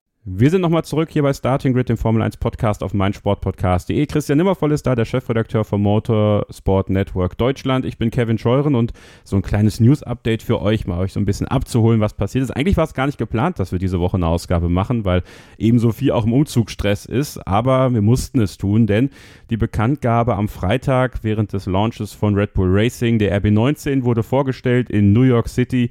[0.23, 4.05] Wir sind nochmal zurück hier bei Starting Grid, dem Formel 1 Podcast auf meinsportpodcast.de.
[4.05, 7.85] Christian Nimmervoll ist da, der Chefredakteur vom Motorsport Network Deutschland.
[7.85, 11.25] Ich bin Kevin Scheuren und so ein kleines News-Update für euch, mal euch so ein
[11.25, 12.51] bisschen abzuholen, was passiert ist.
[12.51, 15.23] Eigentlich war es gar nicht geplant, dass wir diese Woche eine Ausgabe machen, weil
[15.57, 19.09] ebenso viel auch im Umzugsstress ist, aber wir mussten es tun, denn
[19.49, 24.91] die Bekanntgabe am Freitag während des Launches von Red Bull Racing, der RB19, wurde vorgestellt
[24.91, 25.89] in New York City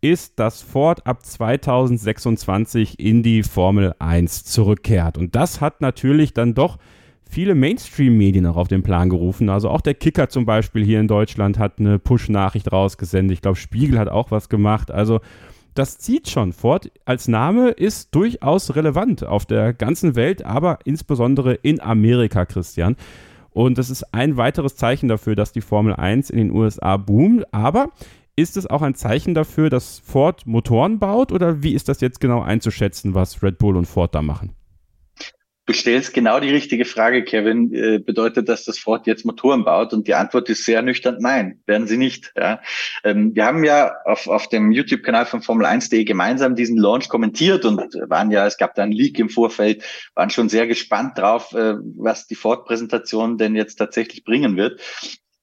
[0.00, 5.18] ist, dass Ford ab 2026 in die Formel 1 zurückkehrt.
[5.18, 6.78] Und das hat natürlich dann doch
[7.28, 9.48] viele Mainstream-Medien auch auf den Plan gerufen.
[9.48, 13.34] Also auch der Kicker zum Beispiel hier in Deutschland hat eine Push-Nachricht rausgesendet.
[13.34, 14.90] Ich glaube, Spiegel hat auch was gemacht.
[14.90, 15.20] Also
[15.74, 16.90] das zieht schon fort.
[17.04, 22.96] Als Name ist durchaus relevant auf der ganzen Welt, aber insbesondere in Amerika, Christian.
[23.52, 27.52] Und das ist ein weiteres Zeichen dafür, dass die Formel 1 in den USA boomt.
[27.52, 27.90] Aber
[28.40, 32.20] ist es auch ein Zeichen dafür, dass Ford Motoren baut oder wie ist das jetzt
[32.20, 34.56] genau einzuschätzen, was Red Bull und Ford da machen?
[35.70, 37.72] Du stellst genau die richtige Frage, Kevin.
[37.72, 39.92] Äh, bedeutet das, dass Ford jetzt Motoren baut?
[39.92, 42.32] Und die Antwort ist sehr nüchtern, nein, werden sie nicht.
[42.36, 42.60] Ja.
[43.04, 47.78] Ähm, wir haben ja auf, auf dem YouTube-Kanal von Formel1.de gemeinsam diesen Launch kommentiert und
[48.08, 49.84] waren ja, es gab da einen Leak im Vorfeld,
[50.16, 54.80] waren schon sehr gespannt drauf, äh, was die Ford-Präsentation denn jetzt tatsächlich bringen wird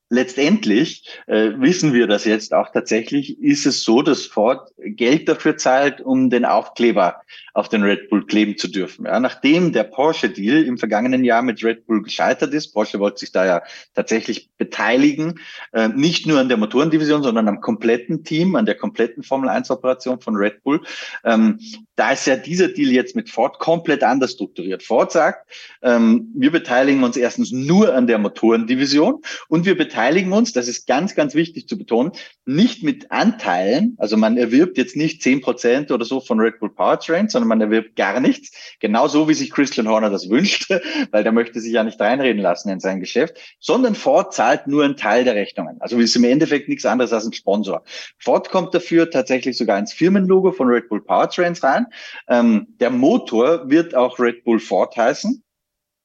[0.10, 5.58] letztendlich äh, wissen wir das jetzt auch tatsächlich, ist es so, dass Ford Geld dafür
[5.58, 7.22] zahlt, um den Aufkleber
[7.58, 9.08] auf den Red Bull kleben zu dürfen.
[9.08, 13.32] Ja, nachdem der Porsche-Deal im vergangenen Jahr mit Red Bull gescheitert ist, Porsche wollte sich
[13.32, 13.64] da ja
[13.96, 15.40] tatsächlich beteiligen,
[15.74, 20.36] äh, nicht nur an der Motorendivision, sondern am kompletten Team, an der kompletten Formel-1-Operation von
[20.36, 20.82] Red Bull.
[21.26, 21.60] Ähm,
[21.96, 24.84] da ist ja dieser Deal jetzt mit Ford komplett anders strukturiert.
[24.84, 25.50] Ford sagt,
[25.82, 30.86] ähm, wir beteiligen uns erstens nur an der Motorendivision und wir beteiligen uns, das ist
[30.86, 32.12] ganz, ganz wichtig zu betonen,
[32.46, 33.96] nicht mit Anteilen.
[33.98, 37.62] Also man erwirbt jetzt nicht zehn Prozent oder so von Red Bull Powertrain, sondern man
[37.62, 38.52] erwirbt gar nichts.
[38.80, 40.70] Genauso wie sich Christian Horner das wünscht,
[41.12, 44.84] weil der möchte sich ja nicht reinreden lassen in sein Geschäft, sondern Ford zahlt nur
[44.84, 45.78] einen Teil der Rechnungen.
[45.80, 47.84] Also ist im Endeffekt nichts anderes als ein Sponsor.
[48.18, 51.88] Ford kommt dafür tatsächlich sogar ins Firmenlogo von Red Bull Powertrains rein.
[52.28, 55.44] Ähm, der Motor wird auch Red Bull Ford heißen.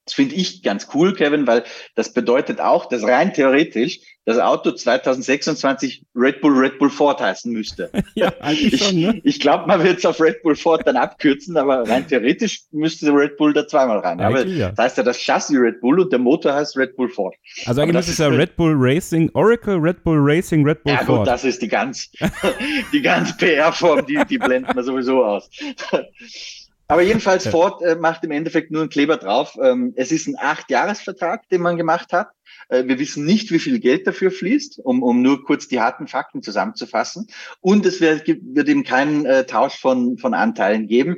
[0.05, 1.63] Das finde ich ganz cool, Kevin, weil
[1.95, 7.53] das bedeutet auch, dass rein theoretisch das Auto 2026 Red Bull Red Bull Ford heißen
[7.53, 7.91] müsste.
[8.15, 9.21] ja, eigentlich ich, schon, ne?
[9.25, 13.13] Ich glaube, man wird es auf Red Bull Ford dann abkürzen, aber rein theoretisch müsste
[13.13, 14.21] Red Bull da zweimal rein.
[14.21, 14.71] Aber ja.
[14.71, 17.35] das heißt ja das Chassis Red Bull und der Motor heißt Red Bull Ford.
[17.67, 20.99] Also eigentlich ist es ja Red Bull Racing Oracle, Red Bull Racing, Red Bull ja,
[21.01, 21.09] Ford.
[21.09, 22.11] Ja gut, das ist die ganz,
[22.93, 25.51] die ganz PR-Form, die, die blenden wir sowieso aus.
[26.93, 29.57] Aber jedenfalls, Ford äh, macht im Endeffekt nur einen Kleber drauf.
[29.63, 32.29] Ähm, es ist ein Acht-Jahres-Vertrag, den man gemacht hat.
[32.69, 36.07] Äh, wir wissen nicht, wie viel Geld dafür fließt, um, um nur kurz die harten
[36.07, 37.29] Fakten zusammenzufassen.
[37.63, 41.17] Und es wird, wird eben keinen äh, Tausch von, von Anteilen geben.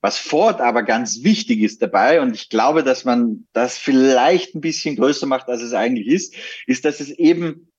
[0.00, 4.60] Was Ford aber ganz wichtig ist dabei, und ich glaube, dass man das vielleicht ein
[4.60, 6.36] bisschen größer macht, als es eigentlich ist,
[6.68, 7.72] ist, dass es eben,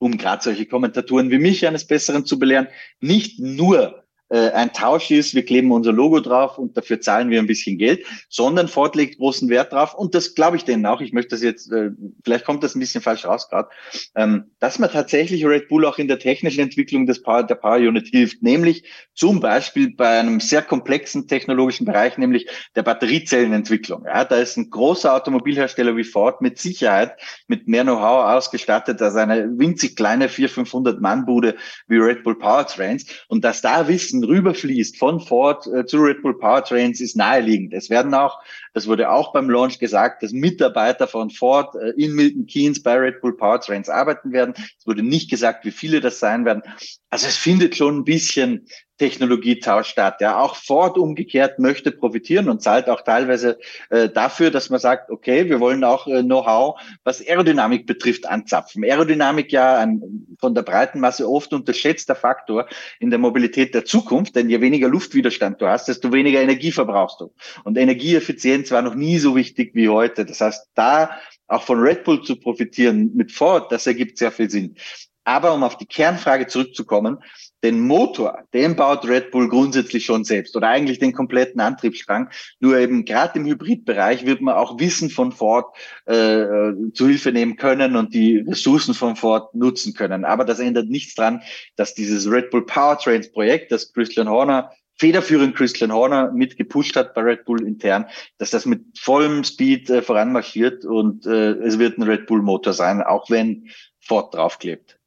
[0.00, 2.66] um gerade solche Kommentatoren wie mich eines Besseren zu belehren,
[2.98, 3.99] nicht nur
[4.30, 7.78] äh, ein Tausch ist, wir kleben unser Logo drauf und dafür zahlen wir ein bisschen
[7.78, 11.00] Geld, sondern Ford legt großen Wert drauf und das glaube ich denen auch.
[11.00, 11.90] Ich möchte das jetzt, äh,
[12.24, 13.68] vielleicht kommt das ein bisschen falsch raus gerade,
[14.14, 17.76] ähm, dass man tatsächlich Red Bull auch in der technischen Entwicklung des Power, der Power
[17.76, 24.04] Unit hilft, nämlich zum Beispiel bei einem sehr komplexen technologischen Bereich, nämlich der Batteriezellenentwicklung.
[24.06, 27.16] Ja, da ist ein großer Automobilhersteller wie Ford mit Sicherheit
[27.48, 32.38] mit mehr Know-how ausgestattet als eine winzig kleine 400, 500 Mann Bude wie Red Bull
[32.38, 37.72] Powertrains und dass da Wissen Rüberfließt von Ford äh, zu Red Bull Powertrains ist naheliegend.
[37.72, 38.40] Es werden auch,
[38.72, 42.96] das wurde auch beim Launch gesagt, dass Mitarbeiter von Ford äh, in Milton Keynes bei
[42.96, 44.54] Red Bull Powertrains arbeiten werden.
[44.56, 46.62] Es wurde nicht gesagt, wie viele das sein werden.
[47.10, 48.66] Also es findet schon ein bisschen
[49.00, 50.20] Technologietausch statt.
[50.20, 55.10] Ja, auch Ford umgekehrt möchte profitieren und zahlt auch teilweise äh, dafür, dass man sagt,
[55.10, 58.84] okay, wir wollen auch äh, Know-how, was Aerodynamik betrifft, anzapfen.
[58.84, 64.36] Aerodynamik ja ein von der breiten Masse oft unterschätzter Faktor in der Mobilität der Zukunft,
[64.36, 67.32] denn je weniger Luftwiderstand du hast, desto weniger Energie verbrauchst du.
[67.64, 70.24] Und Energieeffizienz war noch nie so wichtig wie heute.
[70.24, 71.10] Das heißt, da
[71.46, 74.76] auch von Red Bull zu profitieren mit Ford, das ergibt sehr viel Sinn.
[75.24, 77.18] Aber um auf die Kernfrage zurückzukommen,
[77.62, 82.30] den Motor, den baut Red Bull grundsätzlich schon selbst oder eigentlich den kompletten Antriebsstrang.
[82.58, 87.56] Nur eben gerade im Hybridbereich wird man auch Wissen von Ford äh, zu Hilfe nehmen
[87.56, 90.24] können und die Ressourcen von Ford nutzen können.
[90.24, 91.42] Aber das ändert nichts dran,
[91.76, 97.14] dass dieses Red Bull Powertrains Projekt, das Christian Horner federführend Christian Horner mit gepusht hat
[97.14, 98.04] bei Red Bull intern,
[98.36, 102.74] dass das mit vollem Speed äh, voranmarschiert und äh, es wird ein Red Bull Motor
[102.74, 104.98] sein, auch wenn Ford draufklebt.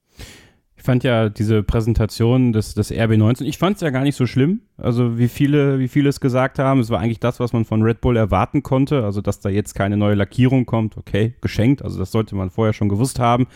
[0.75, 4.25] Ich fand ja diese Präsentation des, des RB19, ich fand es ja gar nicht so
[4.25, 4.61] schlimm.
[4.77, 7.83] Also wie viele, wie viele es gesagt haben, es war eigentlich das, was man von
[7.83, 9.05] Red Bull erwarten konnte.
[9.05, 11.83] Also dass da jetzt keine neue Lackierung kommt, okay, geschenkt.
[11.83, 13.47] Also das sollte man vorher schon gewusst haben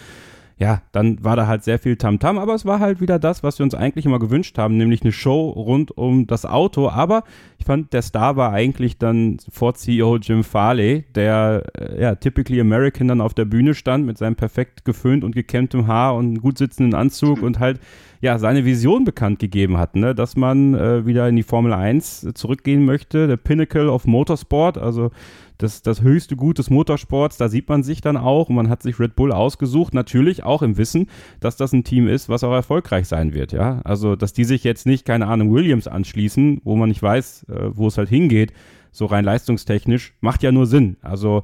[0.59, 3.43] ja, dann war da halt sehr viel Tamtam, -Tam, aber es war halt wieder das,
[3.43, 6.89] was wir uns eigentlich immer gewünscht haben, nämlich eine Show rund um das Auto.
[6.89, 7.23] Aber
[7.59, 12.59] ich fand, der Star war eigentlich dann Ford CEO Jim Farley, der äh, ja typically
[12.59, 16.57] American dann auf der Bühne stand mit seinem perfekt geföhnt und gekämmtem Haar und gut
[16.57, 17.79] sitzenden Anzug und halt
[18.21, 20.15] ja seine Vision bekannt gegeben hat, ne?
[20.15, 25.11] dass man äh, wieder in die Formel 1 zurückgehen möchte, der Pinnacle of Motorsport, also
[25.57, 27.37] das, das höchste Gut des Motorsports.
[27.37, 29.93] Da sieht man sich dann auch und man hat sich Red Bull ausgesucht.
[29.93, 31.07] Natürlich auch im Wissen,
[31.39, 33.51] dass das ein Team ist, was auch erfolgreich sein wird.
[33.51, 37.47] Ja, also dass die sich jetzt nicht, keine Ahnung, Williams anschließen, wo man nicht weiß,
[37.49, 38.53] äh, wo es halt hingeht,
[38.91, 40.97] so rein leistungstechnisch, macht ja nur Sinn.
[41.01, 41.43] Also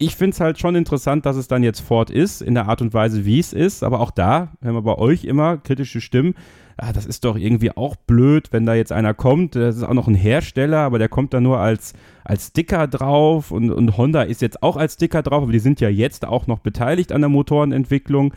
[0.00, 2.80] ich finde es halt schon interessant, dass es dann jetzt Ford ist, in der Art
[2.80, 3.84] und Weise, wie es ist.
[3.84, 6.34] Aber auch da hören wir bei euch immer kritische Stimmen.
[6.78, 9.56] Ah, das ist doch irgendwie auch blöd, wenn da jetzt einer kommt.
[9.56, 11.92] Das ist auch noch ein Hersteller, aber der kommt da nur als,
[12.24, 13.50] als Sticker drauf.
[13.50, 16.46] Und, und Honda ist jetzt auch als Sticker drauf, aber die sind ja jetzt auch
[16.46, 18.32] noch beteiligt an der Motorenentwicklung.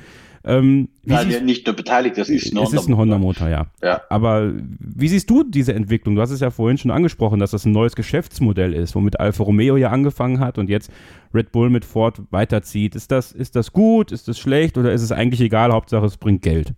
[0.45, 2.73] Ähm, Nein, siehst, nicht nur beteiligt, das ist ein Honda-Motor.
[2.73, 3.67] Es ist ein Honda-Motor, ja.
[3.81, 4.01] ja.
[4.09, 6.15] Aber wie siehst du diese Entwicklung?
[6.15, 9.43] Du hast es ja vorhin schon angesprochen, dass das ein neues Geschäftsmodell ist, womit Alfa
[9.43, 10.91] Romeo ja angefangen hat und jetzt
[11.33, 12.95] Red Bull mit Ford weiterzieht.
[12.95, 14.11] Ist das, ist das gut?
[14.11, 14.77] Ist das schlecht?
[14.77, 15.71] Oder ist es eigentlich egal?
[15.71, 16.73] Hauptsache, es bringt Geld.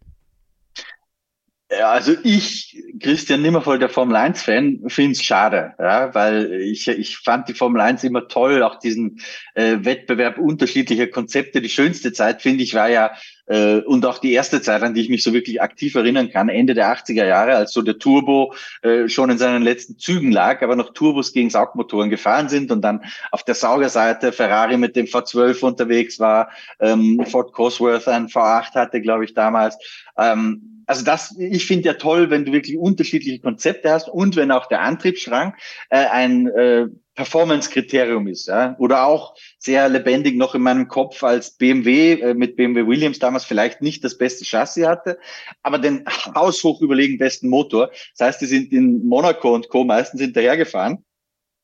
[1.71, 7.17] Ja, also ich, Christian Nimmervoll, der Formel 1-Fan, finde es schade, ja, weil ich, ich
[7.17, 9.19] fand die Formel 1 immer toll, auch diesen
[9.56, 11.62] äh, Wettbewerb unterschiedlicher Konzepte.
[11.62, 13.13] Die schönste Zeit, finde ich, war ja,
[13.47, 16.49] äh, und auch die erste Zeit, an die ich mich so wirklich aktiv erinnern kann,
[16.49, 20.62] Ende der 80er Jahre, als so der Turbo äh, schon in seinen letzten Zügen lag,
[20.62, 25.08] aber noch Turbos gegen Saugmotoren gefahren sind und dann auf der Saugerseite Ferrari mit dem
[25.08, 29.80] V12 unterwegs war, ähm, Ford Cosworth ein V8 hatte, glaube ich, damals.
[30.15, 34.52] Ähm, also das, ich finde ja toll, wenn du wirklich unterschiedliche Konzepte hast und wenn
[34.52, 35.56] auch der Antriebsstrang
[35.89, 41.52] äh, ein äh, Performance-Kriterium ist, ja, oder auch sehr lebendig noch in meinem Kopf als
[41.52, 45.17] BMW äh, mit BMW Williams damals vielleicht nicht das beste Chassis hatte,
[45.63, 47.89] aber den haushoch überlegen besten Motor.
[48.17, 49.84] Das heißt, die sind in Monaco und Co.
[49.84, 51.04] meistens hinterhergefahren.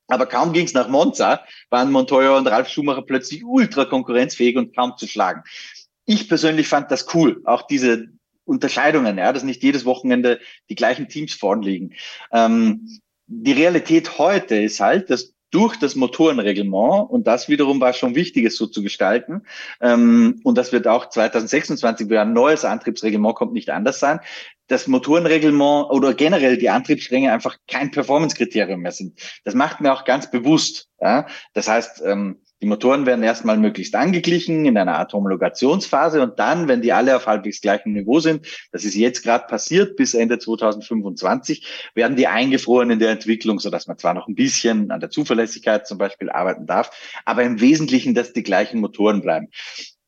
[0.08, 4.74] Aber kaum ging es nach Monza, waren Montoya und Ralf Schumacher plötzlich ultra konkurrenzfähig und
[4.74, 5.42] kaum zu schlagen.
[6.04, 8.08] Ich persönlich fand das cool, auch diese
[8.44, 11.94] Unterscheidungen, ja, dass nicht jedes Wochenende die gleichen Teams vorn liegen.
[12.32, 12.88] Ähm,
[13.26, 18.46] die Realität heute ist halt, dass durch das Motorenreglement, und das wiederum war schon wichtig,
[18.46, 19.42] es so zu gestalten,
[19.80, 24.20] ähm, und das wird auch 2026, wenn ein neues Antriebsreglement kommt, nicht anders sein,
[24.68, 29.20] das Motorenreglement oder generell die Antriebsstränge einfach kein Performance-Kriterium mehr sind.
[29.44, 30.88] Das macht mir auch ganz bewusst.
[30.98, 31.26] Ja?
[31.52, 36.68] Das heißt, ähm, die Motoren werden erstmal möglichst angeglichen in einer Art Homologationsphase und dann,
[36.68, 40.38] wenn die alle auf halbwegs gleichem Niveau sind, das ist jetzt gerade passiert bis Ende
[40.38, 45.00] 2025, werden die eingefroren in der Entwicklung, so dass man zwar noch ein bisschen an
[45.00, 46.90] der Zuverlässigkeit zum Beispiel arbeiten darf,
[47.24, 49.48] aber im Wesentlichen, dass die gleichen Motoren bleiben.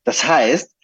[0.05, 0.77] Das heißt,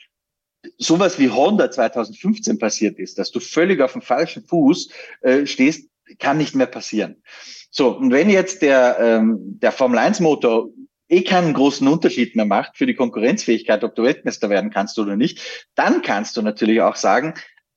[0.77, 5.89] sowas wie Honda 2015 passiert ist, dass du völlig auf dem falschen Fuß äh, stehst,
[6.19, 7.23] kann nicht mehr passieren.
[7.71, 10.71] So, und wenn jetzt der, ähm, der Formel 1 Motor
[11.11, 15.17] eh keinen großen Unterschied mehr macht für die Konkurrenzfähigkeit, ob du Weltmeister werden kannst oder
[15.17, 17.35] nicht, dann kannst du natürlich auch sagen,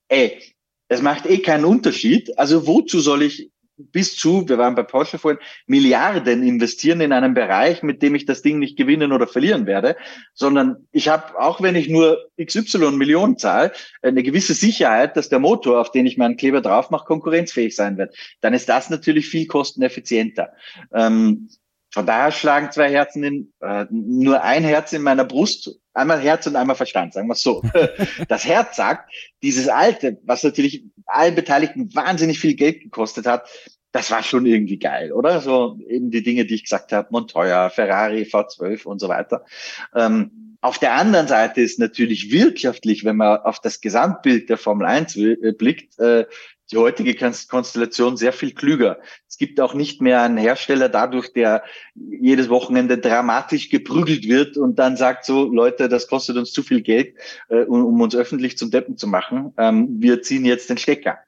[0.07, 0.41] ey,
[0.87, 2.37] es macht eh keinen Unterschied.
[2.37, 7.33] Also wozu soll ich bis zu, wir waren bei Porsche vorhin, Milliarden investieren in einen
[7.33, 9.95] Bereich, mit dem ich das Ding nicht gewinnen oder verlieren werde,
[10.33, 15.39] sondern ich habe, auch wenn ich nur XY Millionen zahle, eine gewisse Sicherheit, dass der
[15.39, 18.15] Motor, auf den ich meinen Kleber drauf mache, konkurrenzfähig sein wird.
[18.41, 20.53] Dann ist das natürlich viel kosteneffizienter.
[20.93, 21.49] Ähm,
[21.93, 26.47] von daher schlagen zwei Herzen in, äh, nur ein Herz in meiner Brust, einmal Herz
[26.47, 27.61] und einmal Verstand, sagen wir so.
[28.27, 29.11] Das Herz sagt,
[29.43, 33.47] dieses alte, was natürlich allen Beteiligten wahnsinnig viel Geld gekostet hat,
[33.91, 35.39] das war schon irgendwie geil, oder?
[35.39, 39.45] So eben die Dinge, die ich gesagt habe, Montoya, Ferrari, V12 und so weiter.
[39.93, 44.87] Ähm, auf der anderen Seite ist natürlich wirtschaftlich, wenn man auf das Gesamtbild der Formel
[44.87, 46.25] 1 äh, blickt, äh,
[46.73, 48.99] die heutige Konstellation sehr viel klüger.
[49.27, 51.63] Es gibt auch nicht mehr einen Hersteller dadurch, der
[51.95, 56.81] jedes Wochenende dramatisch geprügelt wird und dann sagt so, Leute, das kostet uns zu viel
[56.81, 57.15] Geld,
[57.49, 59.53] äh, um, um, uns öffentlich zum Deppen zu machen.
[59.57, 61.19] Ähm, wir ziehen jetzt den Stecker.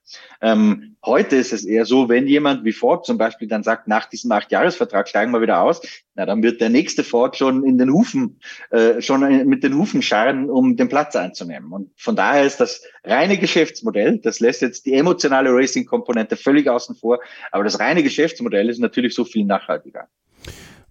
[0.42, 4.06] Ähm, heute ist es eher so, wenn jemand wie Ford zum Beispiel dann sagt, nach
[4.06, 5.82] diesem Acht-Jahres-Vertrag steigen wir wieder aus,
[6.16, 10.02] na, dann wird der nächste Ford schon in den Hufen, äh, schon mit den Hufen
[10.02, 11.72] scharren, um den Platz einzunehmen.
[11.72, 16.96] Und von daher ist das reine Geschäftsmodell, das lässt jetzt die emotionale Racing-Komponente völlig außen
[16.96, 17.20] vor,
[17.52, 20.08] aber das reine Geschäftsmodell ist natürlich so viel nachhaltiger.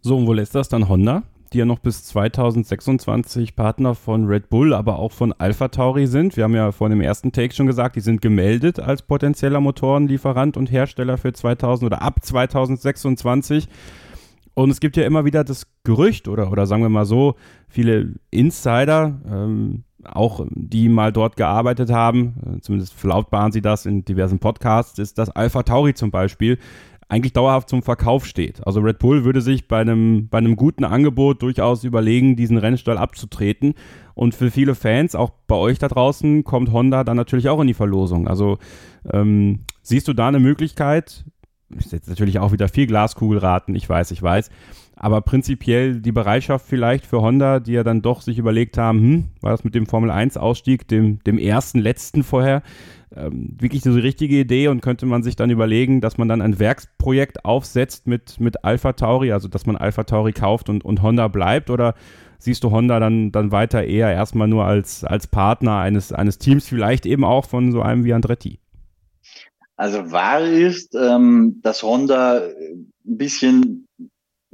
[0.00, 1.22] So, und wo lässt das dann Honda?
[1.54, 6.36] die ja noch bis 2026 Partner von Red Bull, aber auch von Alpha Tauri sind.
[6.36, 10.56] Wir haben ja vor dem ersten Take schon gesagt, die sind gemeldet als potenzieller Motorenlieferant
[10.56, 13.68] und Hersteller für 2000 oder ab 2026.
[14.54, 17.36] Und es gibt ja immer wieder das Gerücht oder, oder sagen wir mal so,
[17.68, 24.04] viele Insider, ähm, auch die mal dort gearbeitet haben, äh, zumindest verlautbaren sie das in
[24.04, 26.58] diversen Podcasts, ist, dass Alpha Tauri zum Beispiel
[27.08, 28.66] eigentlich dauerhaft zum Verkauf steht.
[28.66, 32.98] Also Red Bull würde sich bei einem, bei einem guten Angebot durchaus überlegen, diesen Rennstall
[32.98, 33.74] abzutreten.
[34.14, 37.66] Und für viele Fans, auch bei euch da draußen, kommt Honda dann natürlich auch in
[37.66, 38.26] die Verlosung.
[38.26, 38.58] Also
[39.12, 41.24] ähm, siehst du da eine Möglichkeit,
[41.76, 44.50] ist jetzt natürlich auch wieder viel Glaskugelraten, ich weiß, ich weiß,
[45.04, 49.24] Aber prinzipiell die Bereitschaft vielleicht für Honda, die ja dann doch sich überlegt haben, hm,
[49.42, 52.62] war das mit dem Formel 1 Ausstieg, dem, dem ersten, letzten vorher,
[53.14, 56.40] ähm, wirklich so die richtige Idee und könnte man sich dann überlegen, dass man dann
[56.40, 61.02] ein Werksprojekt aufsetzt mit, mit Alpha Tauri, also dass man Alpha Tauri kauft und, und
[61.02, 61.94] Honda bleibt oder
[62.38, 66.66] siehst du Honda dann, dann weiter eher erstmal nur als, als Partner eines, eines Teams,
[66.66, 68.58] vielleicht eben auch von so einem wie Andretti?
[69.76, 73.86] Also wahr ist, ähm, dass Honda ein bisschen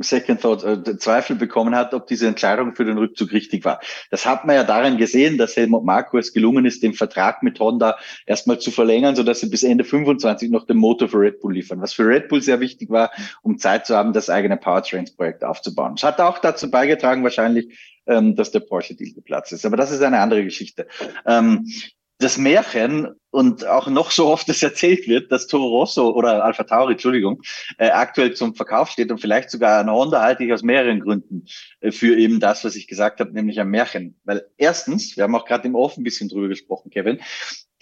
[0.03, 3.81] Second Thought äh, Zweifel bekommen hat, ob diese Entscheidung für den Rückzug richtig war.
[4.11, 7.61] Das hat man ja darin gesehen, dass Helmut Marko es gelungen ist, den Vertrag mit
[7.61, 11.55] Honda erstmal zu verlängern, sodass sie bis Ende 25 noch den Motor für Red Bull
[11.55, 11.81] liefern.
[11.81, 13.11] Was für Red Bull sehr wichtig war,
[13.43, 15.95] um Zeit zu haben, das eigene Powertrains-Projekt aufzubauen.
[15.97, 19.67] Es hat auch dazu beigetragen, wahrscheinlich, ähm, dass der Porsche-Deal geplatzt ist.
[19.67, 20.87] Aber das ist eine andere Geschichte.
[21.27, 21.67] Ähm,
[22.19, 26.64] das Märchen und auch noch so oft es erzählt wird, dass Toro Rosso oder Alpha
[26.64, 27.43] Tauri, Entschuldigung,
[27.79, 31.47] äh, aktuell zum Verkauf steht und vielleicht sogar eine Honda halte ich aus mehreren Gründen
[31.81, 34.16] äh, für eben das, was ich gesagt habe, nämlich ein Märchen.
[34.25, 37.21] Weil erstens, wir haben auch gerade im Off ein bisschen drüber gesprochen, Kevin,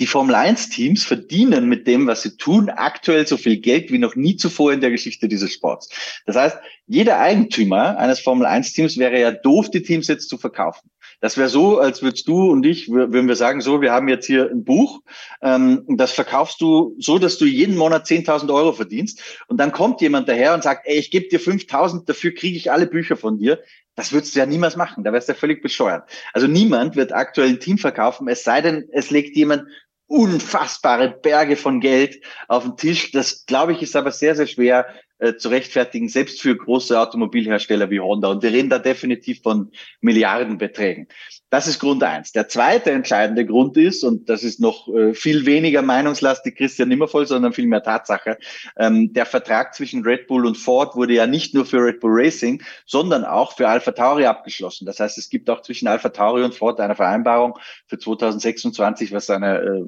[0.00, 3.98] die Formel 1 Teams verdienen mit dem, was sie tun, aktuell so viel Geld wie
[3.98, 5.88] noch nie zuvor in der Geschichte dieses Sports.
[6.24, 10.38] Das heißt, jeder Eigentümer eines Formel 1 Teams wäre ja doof, die Teams jetzt zu
[10.38, 10.90] verkaufen.
[11.20, 14.26] Das wäre so, als würdest du und ich, würden wir sagen, so, wir haben jetzt
[14.26, 15.00] hier ein Buch,
[15.42, 20.00] ähm, das verkaufst du so, dass du jeden Monat 10.000 Euro verdienst und dann kommt
[20.00, 23.38] jemand daher und sagt, ey, ich gebe dir 5.000, dafür kriege ich alle Bücher von
[23.38, 23.61] dir.
[23.96, 26.09] Das würdest du ja niemals machen, da wärst du ja völlig bescheuert.
[26.33, 29.64] Also niemand wird aktuell ein Team verkaufen, es sei denn, es legt jemand
[30.07, 33.12] unfassbare Berge von Geld auf den Tisch.
[33.12, 34.87] Das, glaube ich, ist aber sehr, sehr schwer
[35.18, 38.28] äh, zu rechtfertigen, selbst für große Automobilhersteller wie Honda.
[38.28, 41.09] Und wir reden da definitiv von Milliardenbeträgen.
[41.50, 42.33] Das ist Grund eins.
[42.33, 47.26] Der zweite entscheidende Grund ist, und das ist noch äh, viel weniger meinungslastig Christian Nimmervoll,
[47.26, 48.38] sondern viel mehr Tatsache,
[48.76, 52.12] ähm, der Vertrag zwischen Red Bull und Ford wurde ja nicht nur für Red Bull
[52.12, 54.87] Racing, sondern auch für Alpha Tauri abgeschlossen.
[54.87, 59.31] Das heißt, es gibt auch zwischen Alpha Tauri und Ford eine Vereinbarung für 2026, was
[59.31, 59.87] eine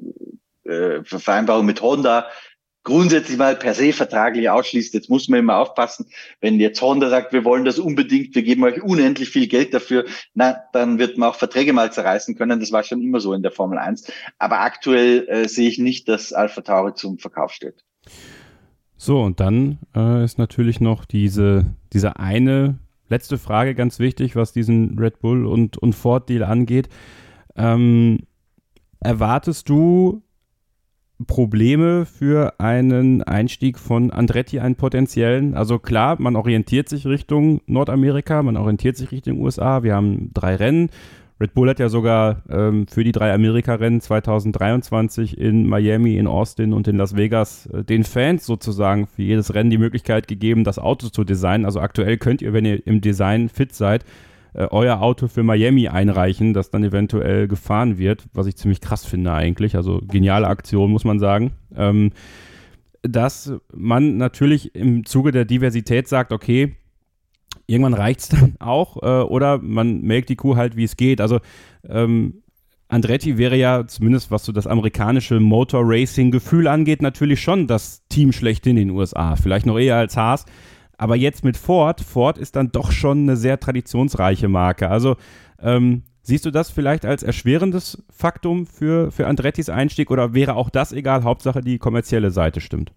[0.63, 2.27] äh, Vereinbarung mit Honda
[2.83, 4.93] grundsätzlich mal per se vertraglich ausschließt.
[4.93, 6.07] Jetzt muss man immer aufpassen,
[6.39, 10.05] wenn jetzt Honda sagt, wir wollen das unbedingt, wir geben euch unendlich viel Geld dafür,
[10.33, 12.59] na, dann wird man auch Verträge mal zerreißen können.
[12.59, 14.11] Das war schon immer so in der Formel 1.
[14.39, 17.83] Aber aktuell äh, sehe ich nicht, dass Alpha Tauri zum Verkauf steht.
[18.97, 22.77] So, und dann äh, ist natürlich noch diese, diese eine
[23.09, 26.87] letzte Frage ganz wichtig, was diesen Red Bull und, und Ford-Deal angeht.
[27.55, 28.19] Ähm,
[28.99, 30.23] erwartest du
[31.25, 35.55] Probleme für einen Einstieg von Andretti, einen potenziellen?
[35.55, 39.83] Also klar, man orientiert sich Richtung Nordamerika, man orientiert sich Richtung USA.
[39.83, 40.89] Wir haben drei Rennen.
[41.41, 46.71] Red Bull hat ja sogar ähm, für die drei Amerika-Rennen 2023 in Miami, in Austin
[46.71, 50.77] und in Las Vegas äh, den Fans sozusagen für jedes Rennen die Möglichkeit gegeben, das
[50.77, 51.65] Auto zu designen.
[51.65, 54.05] Also aktuell könnt ihr, wenn ihr im Design fit seid,
[54.53, 59.05] äh, euer Auto für Miami einreichen, das dann eventuell gefahren wird, was ich ziemlich krass
[59.05, 59.75] finde eigentlich.
[59.75, 61.51] Also geniale Aktion, muss man sagen.
[61.75, 62.11] Ähm,
[63.03, 66.75] dass man natürlich im Zuge der Diversität sagt, okay,
[67.65, 71.21] irgendwann reicht es dann auch äh, oder man melkt die Kuh halt, wie es geht.
[71.21, 71.39] Also
[71.87, 72.41] ähm,
[72.91, 78.05] Andretti wäre ja zumindest, was so das amerikanische Motor Racing Gefühl angeht, natürlich schon das
[78.09, 79.37] Team schlechthin in den USA.
[79.37, 80.45] Vielleicht noch eher als Haas.
[81.01, 84.87] Aber jetzt mit Ford, Ford ist dann doch schon eine sehr traditionsreiche Marke.
[84.87, 85.15] Also
[85.59, 90.69] ähm, siehst du das vielleicht als erschwerendes Faktum für, für Andrettis Einstieg oder wäre auch
[90.69, 91.23] das egal?
[91.23, 92.91] Hauptsache die kommerzielle Seite stimmt.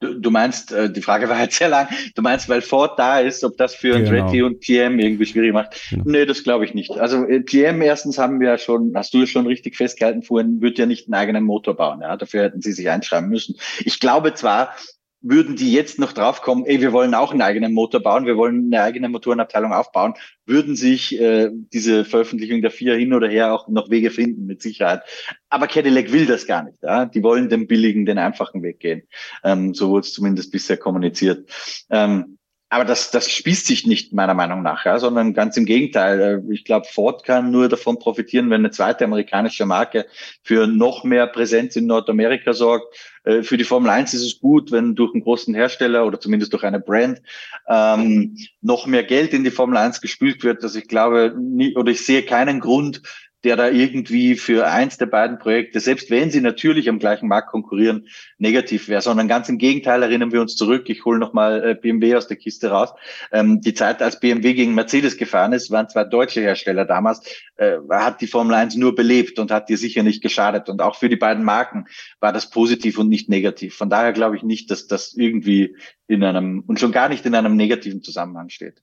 [0.00, 3.18] Du, du meinst, äh, die Frage war halt sehr lang, du meinst, weil Ford da
[3.18, 4.10] ist, ob das für genau.
[4.10, 5.80] Andretti und PM irgendwie schwierig macht?
[5.88, 6.04] Genau.
[6.06, 6.98] Nee, das glaube ich nicht.
[6.98, 10.60] Also äh, PM erstens haben wir ja schon, hast du es schon richtig festgehalten vorhin,
[10.60, 12.02] wird ja nicht einen eigenen Motor bauen.
[12.02, 12.18] Ja?
[12.18, 13.56] Dafür hätten sie sich einschreiben müssen.
[13.86, 14.74] Ich glaube zwar,
[15.22, 18.72] würden die jetzt noch draufkommen, ey, wir wollen auch einen eigenen Motor bauen, wir wollen
[18.72, 20.14] eine eigene Motorenabteilung aufbauen,
[20.46, 24.62] würden sich äh, diese Veröffentlichung der vier hin oder her auch noch Wege finden, mit
[24.62, 25.02] Sicherheit.
[25.50, 26.82] Aber Cadillac will das gar nicht.
[26.82, 27.04] Ja?
[27.04, 29.02] Die wollen den billigen, den einfachen Weg gehen.
[29.44, 31.48] Ähm, so wurde es zumindest bisher kommuniziert.
[31.90, 32.38] Ähm,
[32.72, 36.20] aber das, das spießt sich nicht meiner Meinung nach, ja, sondern ganz im Gegenteil.
[36.20, 40.06] Äh, ich glaube, Ford kann nur davon profitieren, wenn eine zweite amerikanische Marke
[40.44, 42.94] für noch mehr Präsenz in Nordamerika sorgt.
[43.24, 46.52] Äh, für die Formel 1 ist es gut, wenn durch einen großen Hersteller oder zumindest
[46.52, 47.20] durch eine Brand
[47.68, 50.58] ähm, noch mehr Geld in die Formel 1 gespült wird.
[50.58, 53.02] dass also ich glaube, nie, oder ich sehe keinen Grund,
[53.44, 57.50] der da irgendwie für eins der beiden Projekte, selbst wenn sie natürlich am gleichen Markt
[57.50, 58.06] konkurrieren,
[58.38, 60.88] negativ wäre, sondern ganz im Gegenteil erinnern wir uns zurück.
[60.88, 62.90] Ich hole nochmal äh, BMW aus der Kiste raus.
[63.32, 67.22] Ähm, die Zeit, als BMW gegen Mercedes gefahren ist, waren zwei deutsche Hersteller damals,
[67.56, 70.68] äh, hat die Formel 1 nur belebt und hat dir sicher nicht geschadet.
[70.68, 71.86] Und auch für die beiden Marken
[72.20, 73.74] war das positiv und nicht negativ.
[73.74, 75.76] Von daher glaube ich nicht, dass das irgendwie
[76.06, 78.82] in einem und schon gar nicht in einem negativen Zusammenhang steht.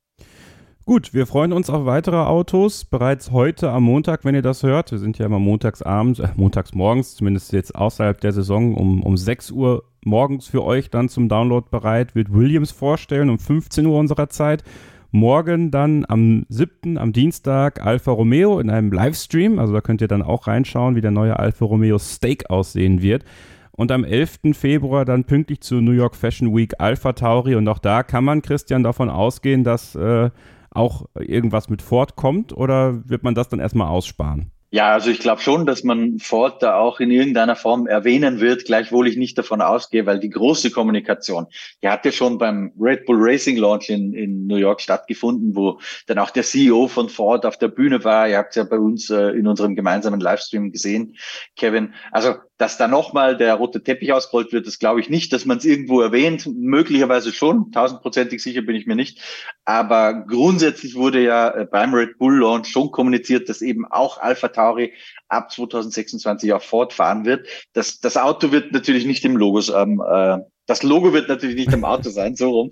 [0.87, 2.85] Gut, wir freuen uns auf weitere Autos.
[2.85, 6.73] Bereits heute am Montag, wenn ihr das hört, wir sind ja immer montagsabends, äh, montags
[6.73, 11.27] morgens, zumindest jetzt außerhalb der Saison, um, um 6 Uhr morgens für euch dann zum
[11.27, 14.63] Download bereit, wird Williams vorstellen um 15 Uhr unserer Zeit.
[15.11, 19.59] Morgen dann am 7., am Dienstag, Alfa Romeo in einem Livestream.
[19.59, 23.25] Also da könnt ihr dann auch reinschauen, wie der neue Alfa Romeo Steak aussehen wird.
[23.71, 24.53] Und am 11.
[24.53, 27.55] Februar dann pünktlich zur New York Fashion Week Alpha Tauri.
[27.55, 30.29] Und auch da kann man, Christian, davon ausgehen, dass äh,
[30.71, 34.51] auch irgendwas mit Ford kommt oder wird man das dann erstmal aussparen?
[34.69, 38.65] Ja, also ich glaube schon, dass man Ford da auch in irgendeiner Form erwähnen wird,
[38.65, 41.47] gleichwohl ich nicht davon ausgehe, weil die große Kommunikation,
[41.81, 45.79] die hat ja schon beim Red Bull Racing Launch in, in New York stattgefunden, wo
[46.07, 48.27] dann auch der CEO von Ford auf der Bühne war.
[48.27, 51.15] Ihr habt es ja bei uns äh, in unserem gemeinsamen Livestream gesehen,
[51.55, 51.93] Kevin.
[52.11, 55.57] Also dass da nochmal der rote Teppich ausgerollt wird, das glaube ich nicht, dass man
[55.57, 59.21] es irgendwo erwähnt, möglicherweise schon, tausendprozentig sicher bin ich mir nicht.
[59.65, 64.47] Aber grundsätzlich wurde ja äh, beim Red Bull Launch schon kommuniziert, dass eben auch Alpha
[64.47, 64.93] Tauri
[65.27, 67.47] ab 2026 auch fortfahren wird.
[67.73, 71.73] Das, das Auto wird natürlich nicht im Logos ähm, äh, das Logo wird natürlich nicht
[71.73, 72.71] am Auto sein, so rum.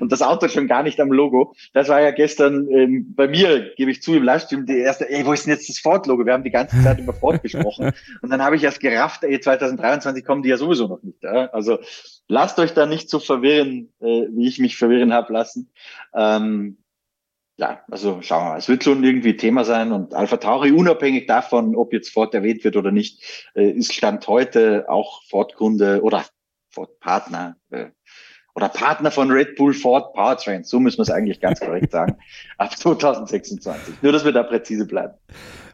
[0.00, 1.54] Und das Auto schon gar nicht am Logo.
[1.74, 5.24] Das war ja gestern ähm, bei mir, gebe ich zu, im Livestream die erste, ey,
[5.24, 6.24] wo ist denn jetzt das Ford-Logo?
[6.24, 7.92] Wir haben die ganze Zeit über Ford gesprochen.
[8.22, 11.22] Und dann habe ich erst gerafft, ey, 2023 kommen die ja sowieso noch nicht.
[11.22, 11.46] Ja?
[11.50, 11.78] Also
[12.26, 15.70] lasst euch da nicht so verwirren, äh, wie ich mich verwirren habe lassen.
[16.14, 16.78] Ähm,
[17.58, 18.58] ja, also schauen wir mal.
[18.58, 22.64] Es wird schon irgendwie Thema sein und Alpha Tauri, unabhängig davon, ob jetzt Ford erwähnt
[22.64, 26.24] wird oder nicht, äh, ist Stand heute auch Ford-Kunde oder
[26.70, 27.86] Ford Partner äh,
[28.54, 30.64] oder Partner von Red Bull Ford Powertrain.
[30.64, 32.16] So müssen wir es eigentlich ganz korrekt sagen.
[32.58, 34.02] Ab 2026.
[34.02, 35.14] Nur, dass wir da präzise bleiben.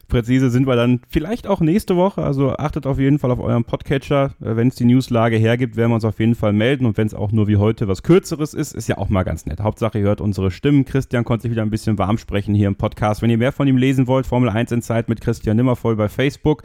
[0.07, 2.23] Präzise sind wir dann vielleicht auch nächste Woche.
[2.23, 4.35] Also achtet auf jeden Fall auf euren Podcatcher.
[4.41, 6.85] Äh, wenn es die Newslage hergibt, werden wir uns auf jeden Fall melden.
[6.85, 9.45] Und wenn es auch nur wie heute was Kürzeres ist, ist ja auch mal ganz
[9.45, 9.59] nett.
[9.59, 10.85] Hauptsache, ihr hört unsere Stimmen.
[10.85, 13.21] Christian konnte sich wieder ein bisschen warm sprechen hier im Podcast.
[13.21, 16.07] Wenn ihr mehr von ihm lesen wollt, Formel 1 in Zeit mit Christian Nimmervoll bei
[16.07, 16.63] Facebook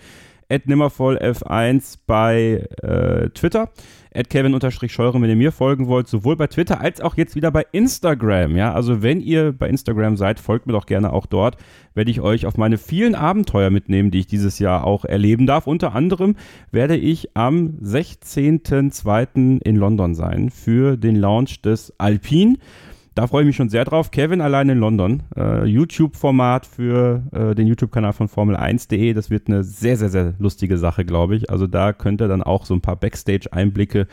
[0.61, 3.71] nimmervollf1 bei äh, Twitter,
[4.15, 7.67] at Kevin-Scheuren, wenn ihr mir folgen wollt, sowohl bei Twitter als auch jetzt wieder bei
[7.73, 8.57] Instagram.
[8.57, 11.57] Ja, also wenn ihr bei Instagram seid, folgt mir doch gerne auch dort.
[11.95, 15.67] Werde ich euch auf meine vielen Abenteuer mitnehmen, die ich dieses Jahr auch erleben darf.
[15.67, 16.37] Unter anderem
[16.71, 19.63] werde ich am 16.02.
[19.63, 22.57] in London sein für den Launch des Alpine.
[23.15, 24.11] Da freue ich mich schon sehr drauf.
[24.11, 25.23] Kevin allein in London.
[25.37, 29.13] Äh, YouTube-Format für äh, den YouTube-Kanal von Formel1.de.
[29.13, 31.51] Das wird eine sehr, sehr, sehr lustige Sache, glaube ich.
[31.51, 34.07] Also da könnt ihr dann auch so ein paar Backstage-Einblicke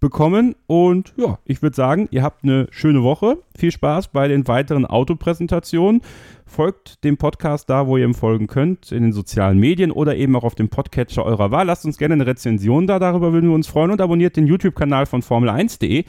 [0.00, 0.54] bekommen.
[0.66, 3.38] Und ja, ich würde sagen, ihr habt eine schöne Woche.
[3.58, 6.00] Viel Spaß bei den weiteren Autopräsentationen.
[6.46, 10.36] Folgt dem Podcast da, wo ihr ihm folgen könnt, in den sozialen Medien oder eben
[10.36, 11.66] auch auf dem Podcatcher eurer Wahl.
[11.66, 15.06] Lasst uns gerne eine Rezension da, darüber würden wir uns freuen und abonniert den YouTube-Kanal
[15.06, 16.04] von Formel1.de,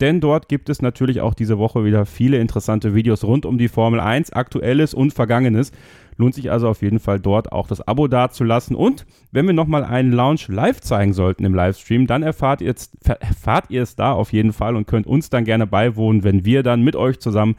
[0.00, 3.68] denn dort gibt es natürlich auch diese Woche wieder viele interessante Videos rund um die
[3.68, 5.70] Formel 1, aktuelles und vergangenes.
[6.16, 8.76] Lohnt sich also auf jeden Fall dort auch das Abo dazulassen.
[8.76, 12.90] Und wenn wir nochmal einen Launch live zeigen sollten im Livestream, dann erfahrt ihr, es,
[13.04, 16.62] erfahrt ihr es da auf jeden Fall und könnt uns dann gerne beiwohnen, wenn wir
[16.62, 17.56] dann mit euch zusammen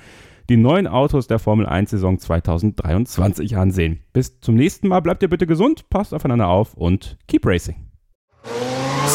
[0.50, 4.00] die neuen Autos der Formel 1 Saison 2023 ansehen.
[4.14, 7.76] Bis zum nächsten Mal, bleibt ihr bitte gesund, passt aufeinander auf und keep racing.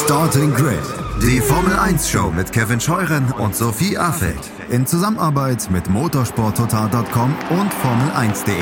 [0.04, 0.78] Starting Grid,
[1.22, 7.72] die Formel 1 Show mit Kevin Scheuren und Sophie Affeld in Zusammenarbeit mit motorsporttotal.com und
[7.72, 8.54] Formel1.de.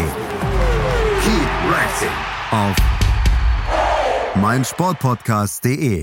[1.22, 2.08] Keep racing
[2.50, 2.76] auf
[4.36, 6.02] meinsportpodcast.de.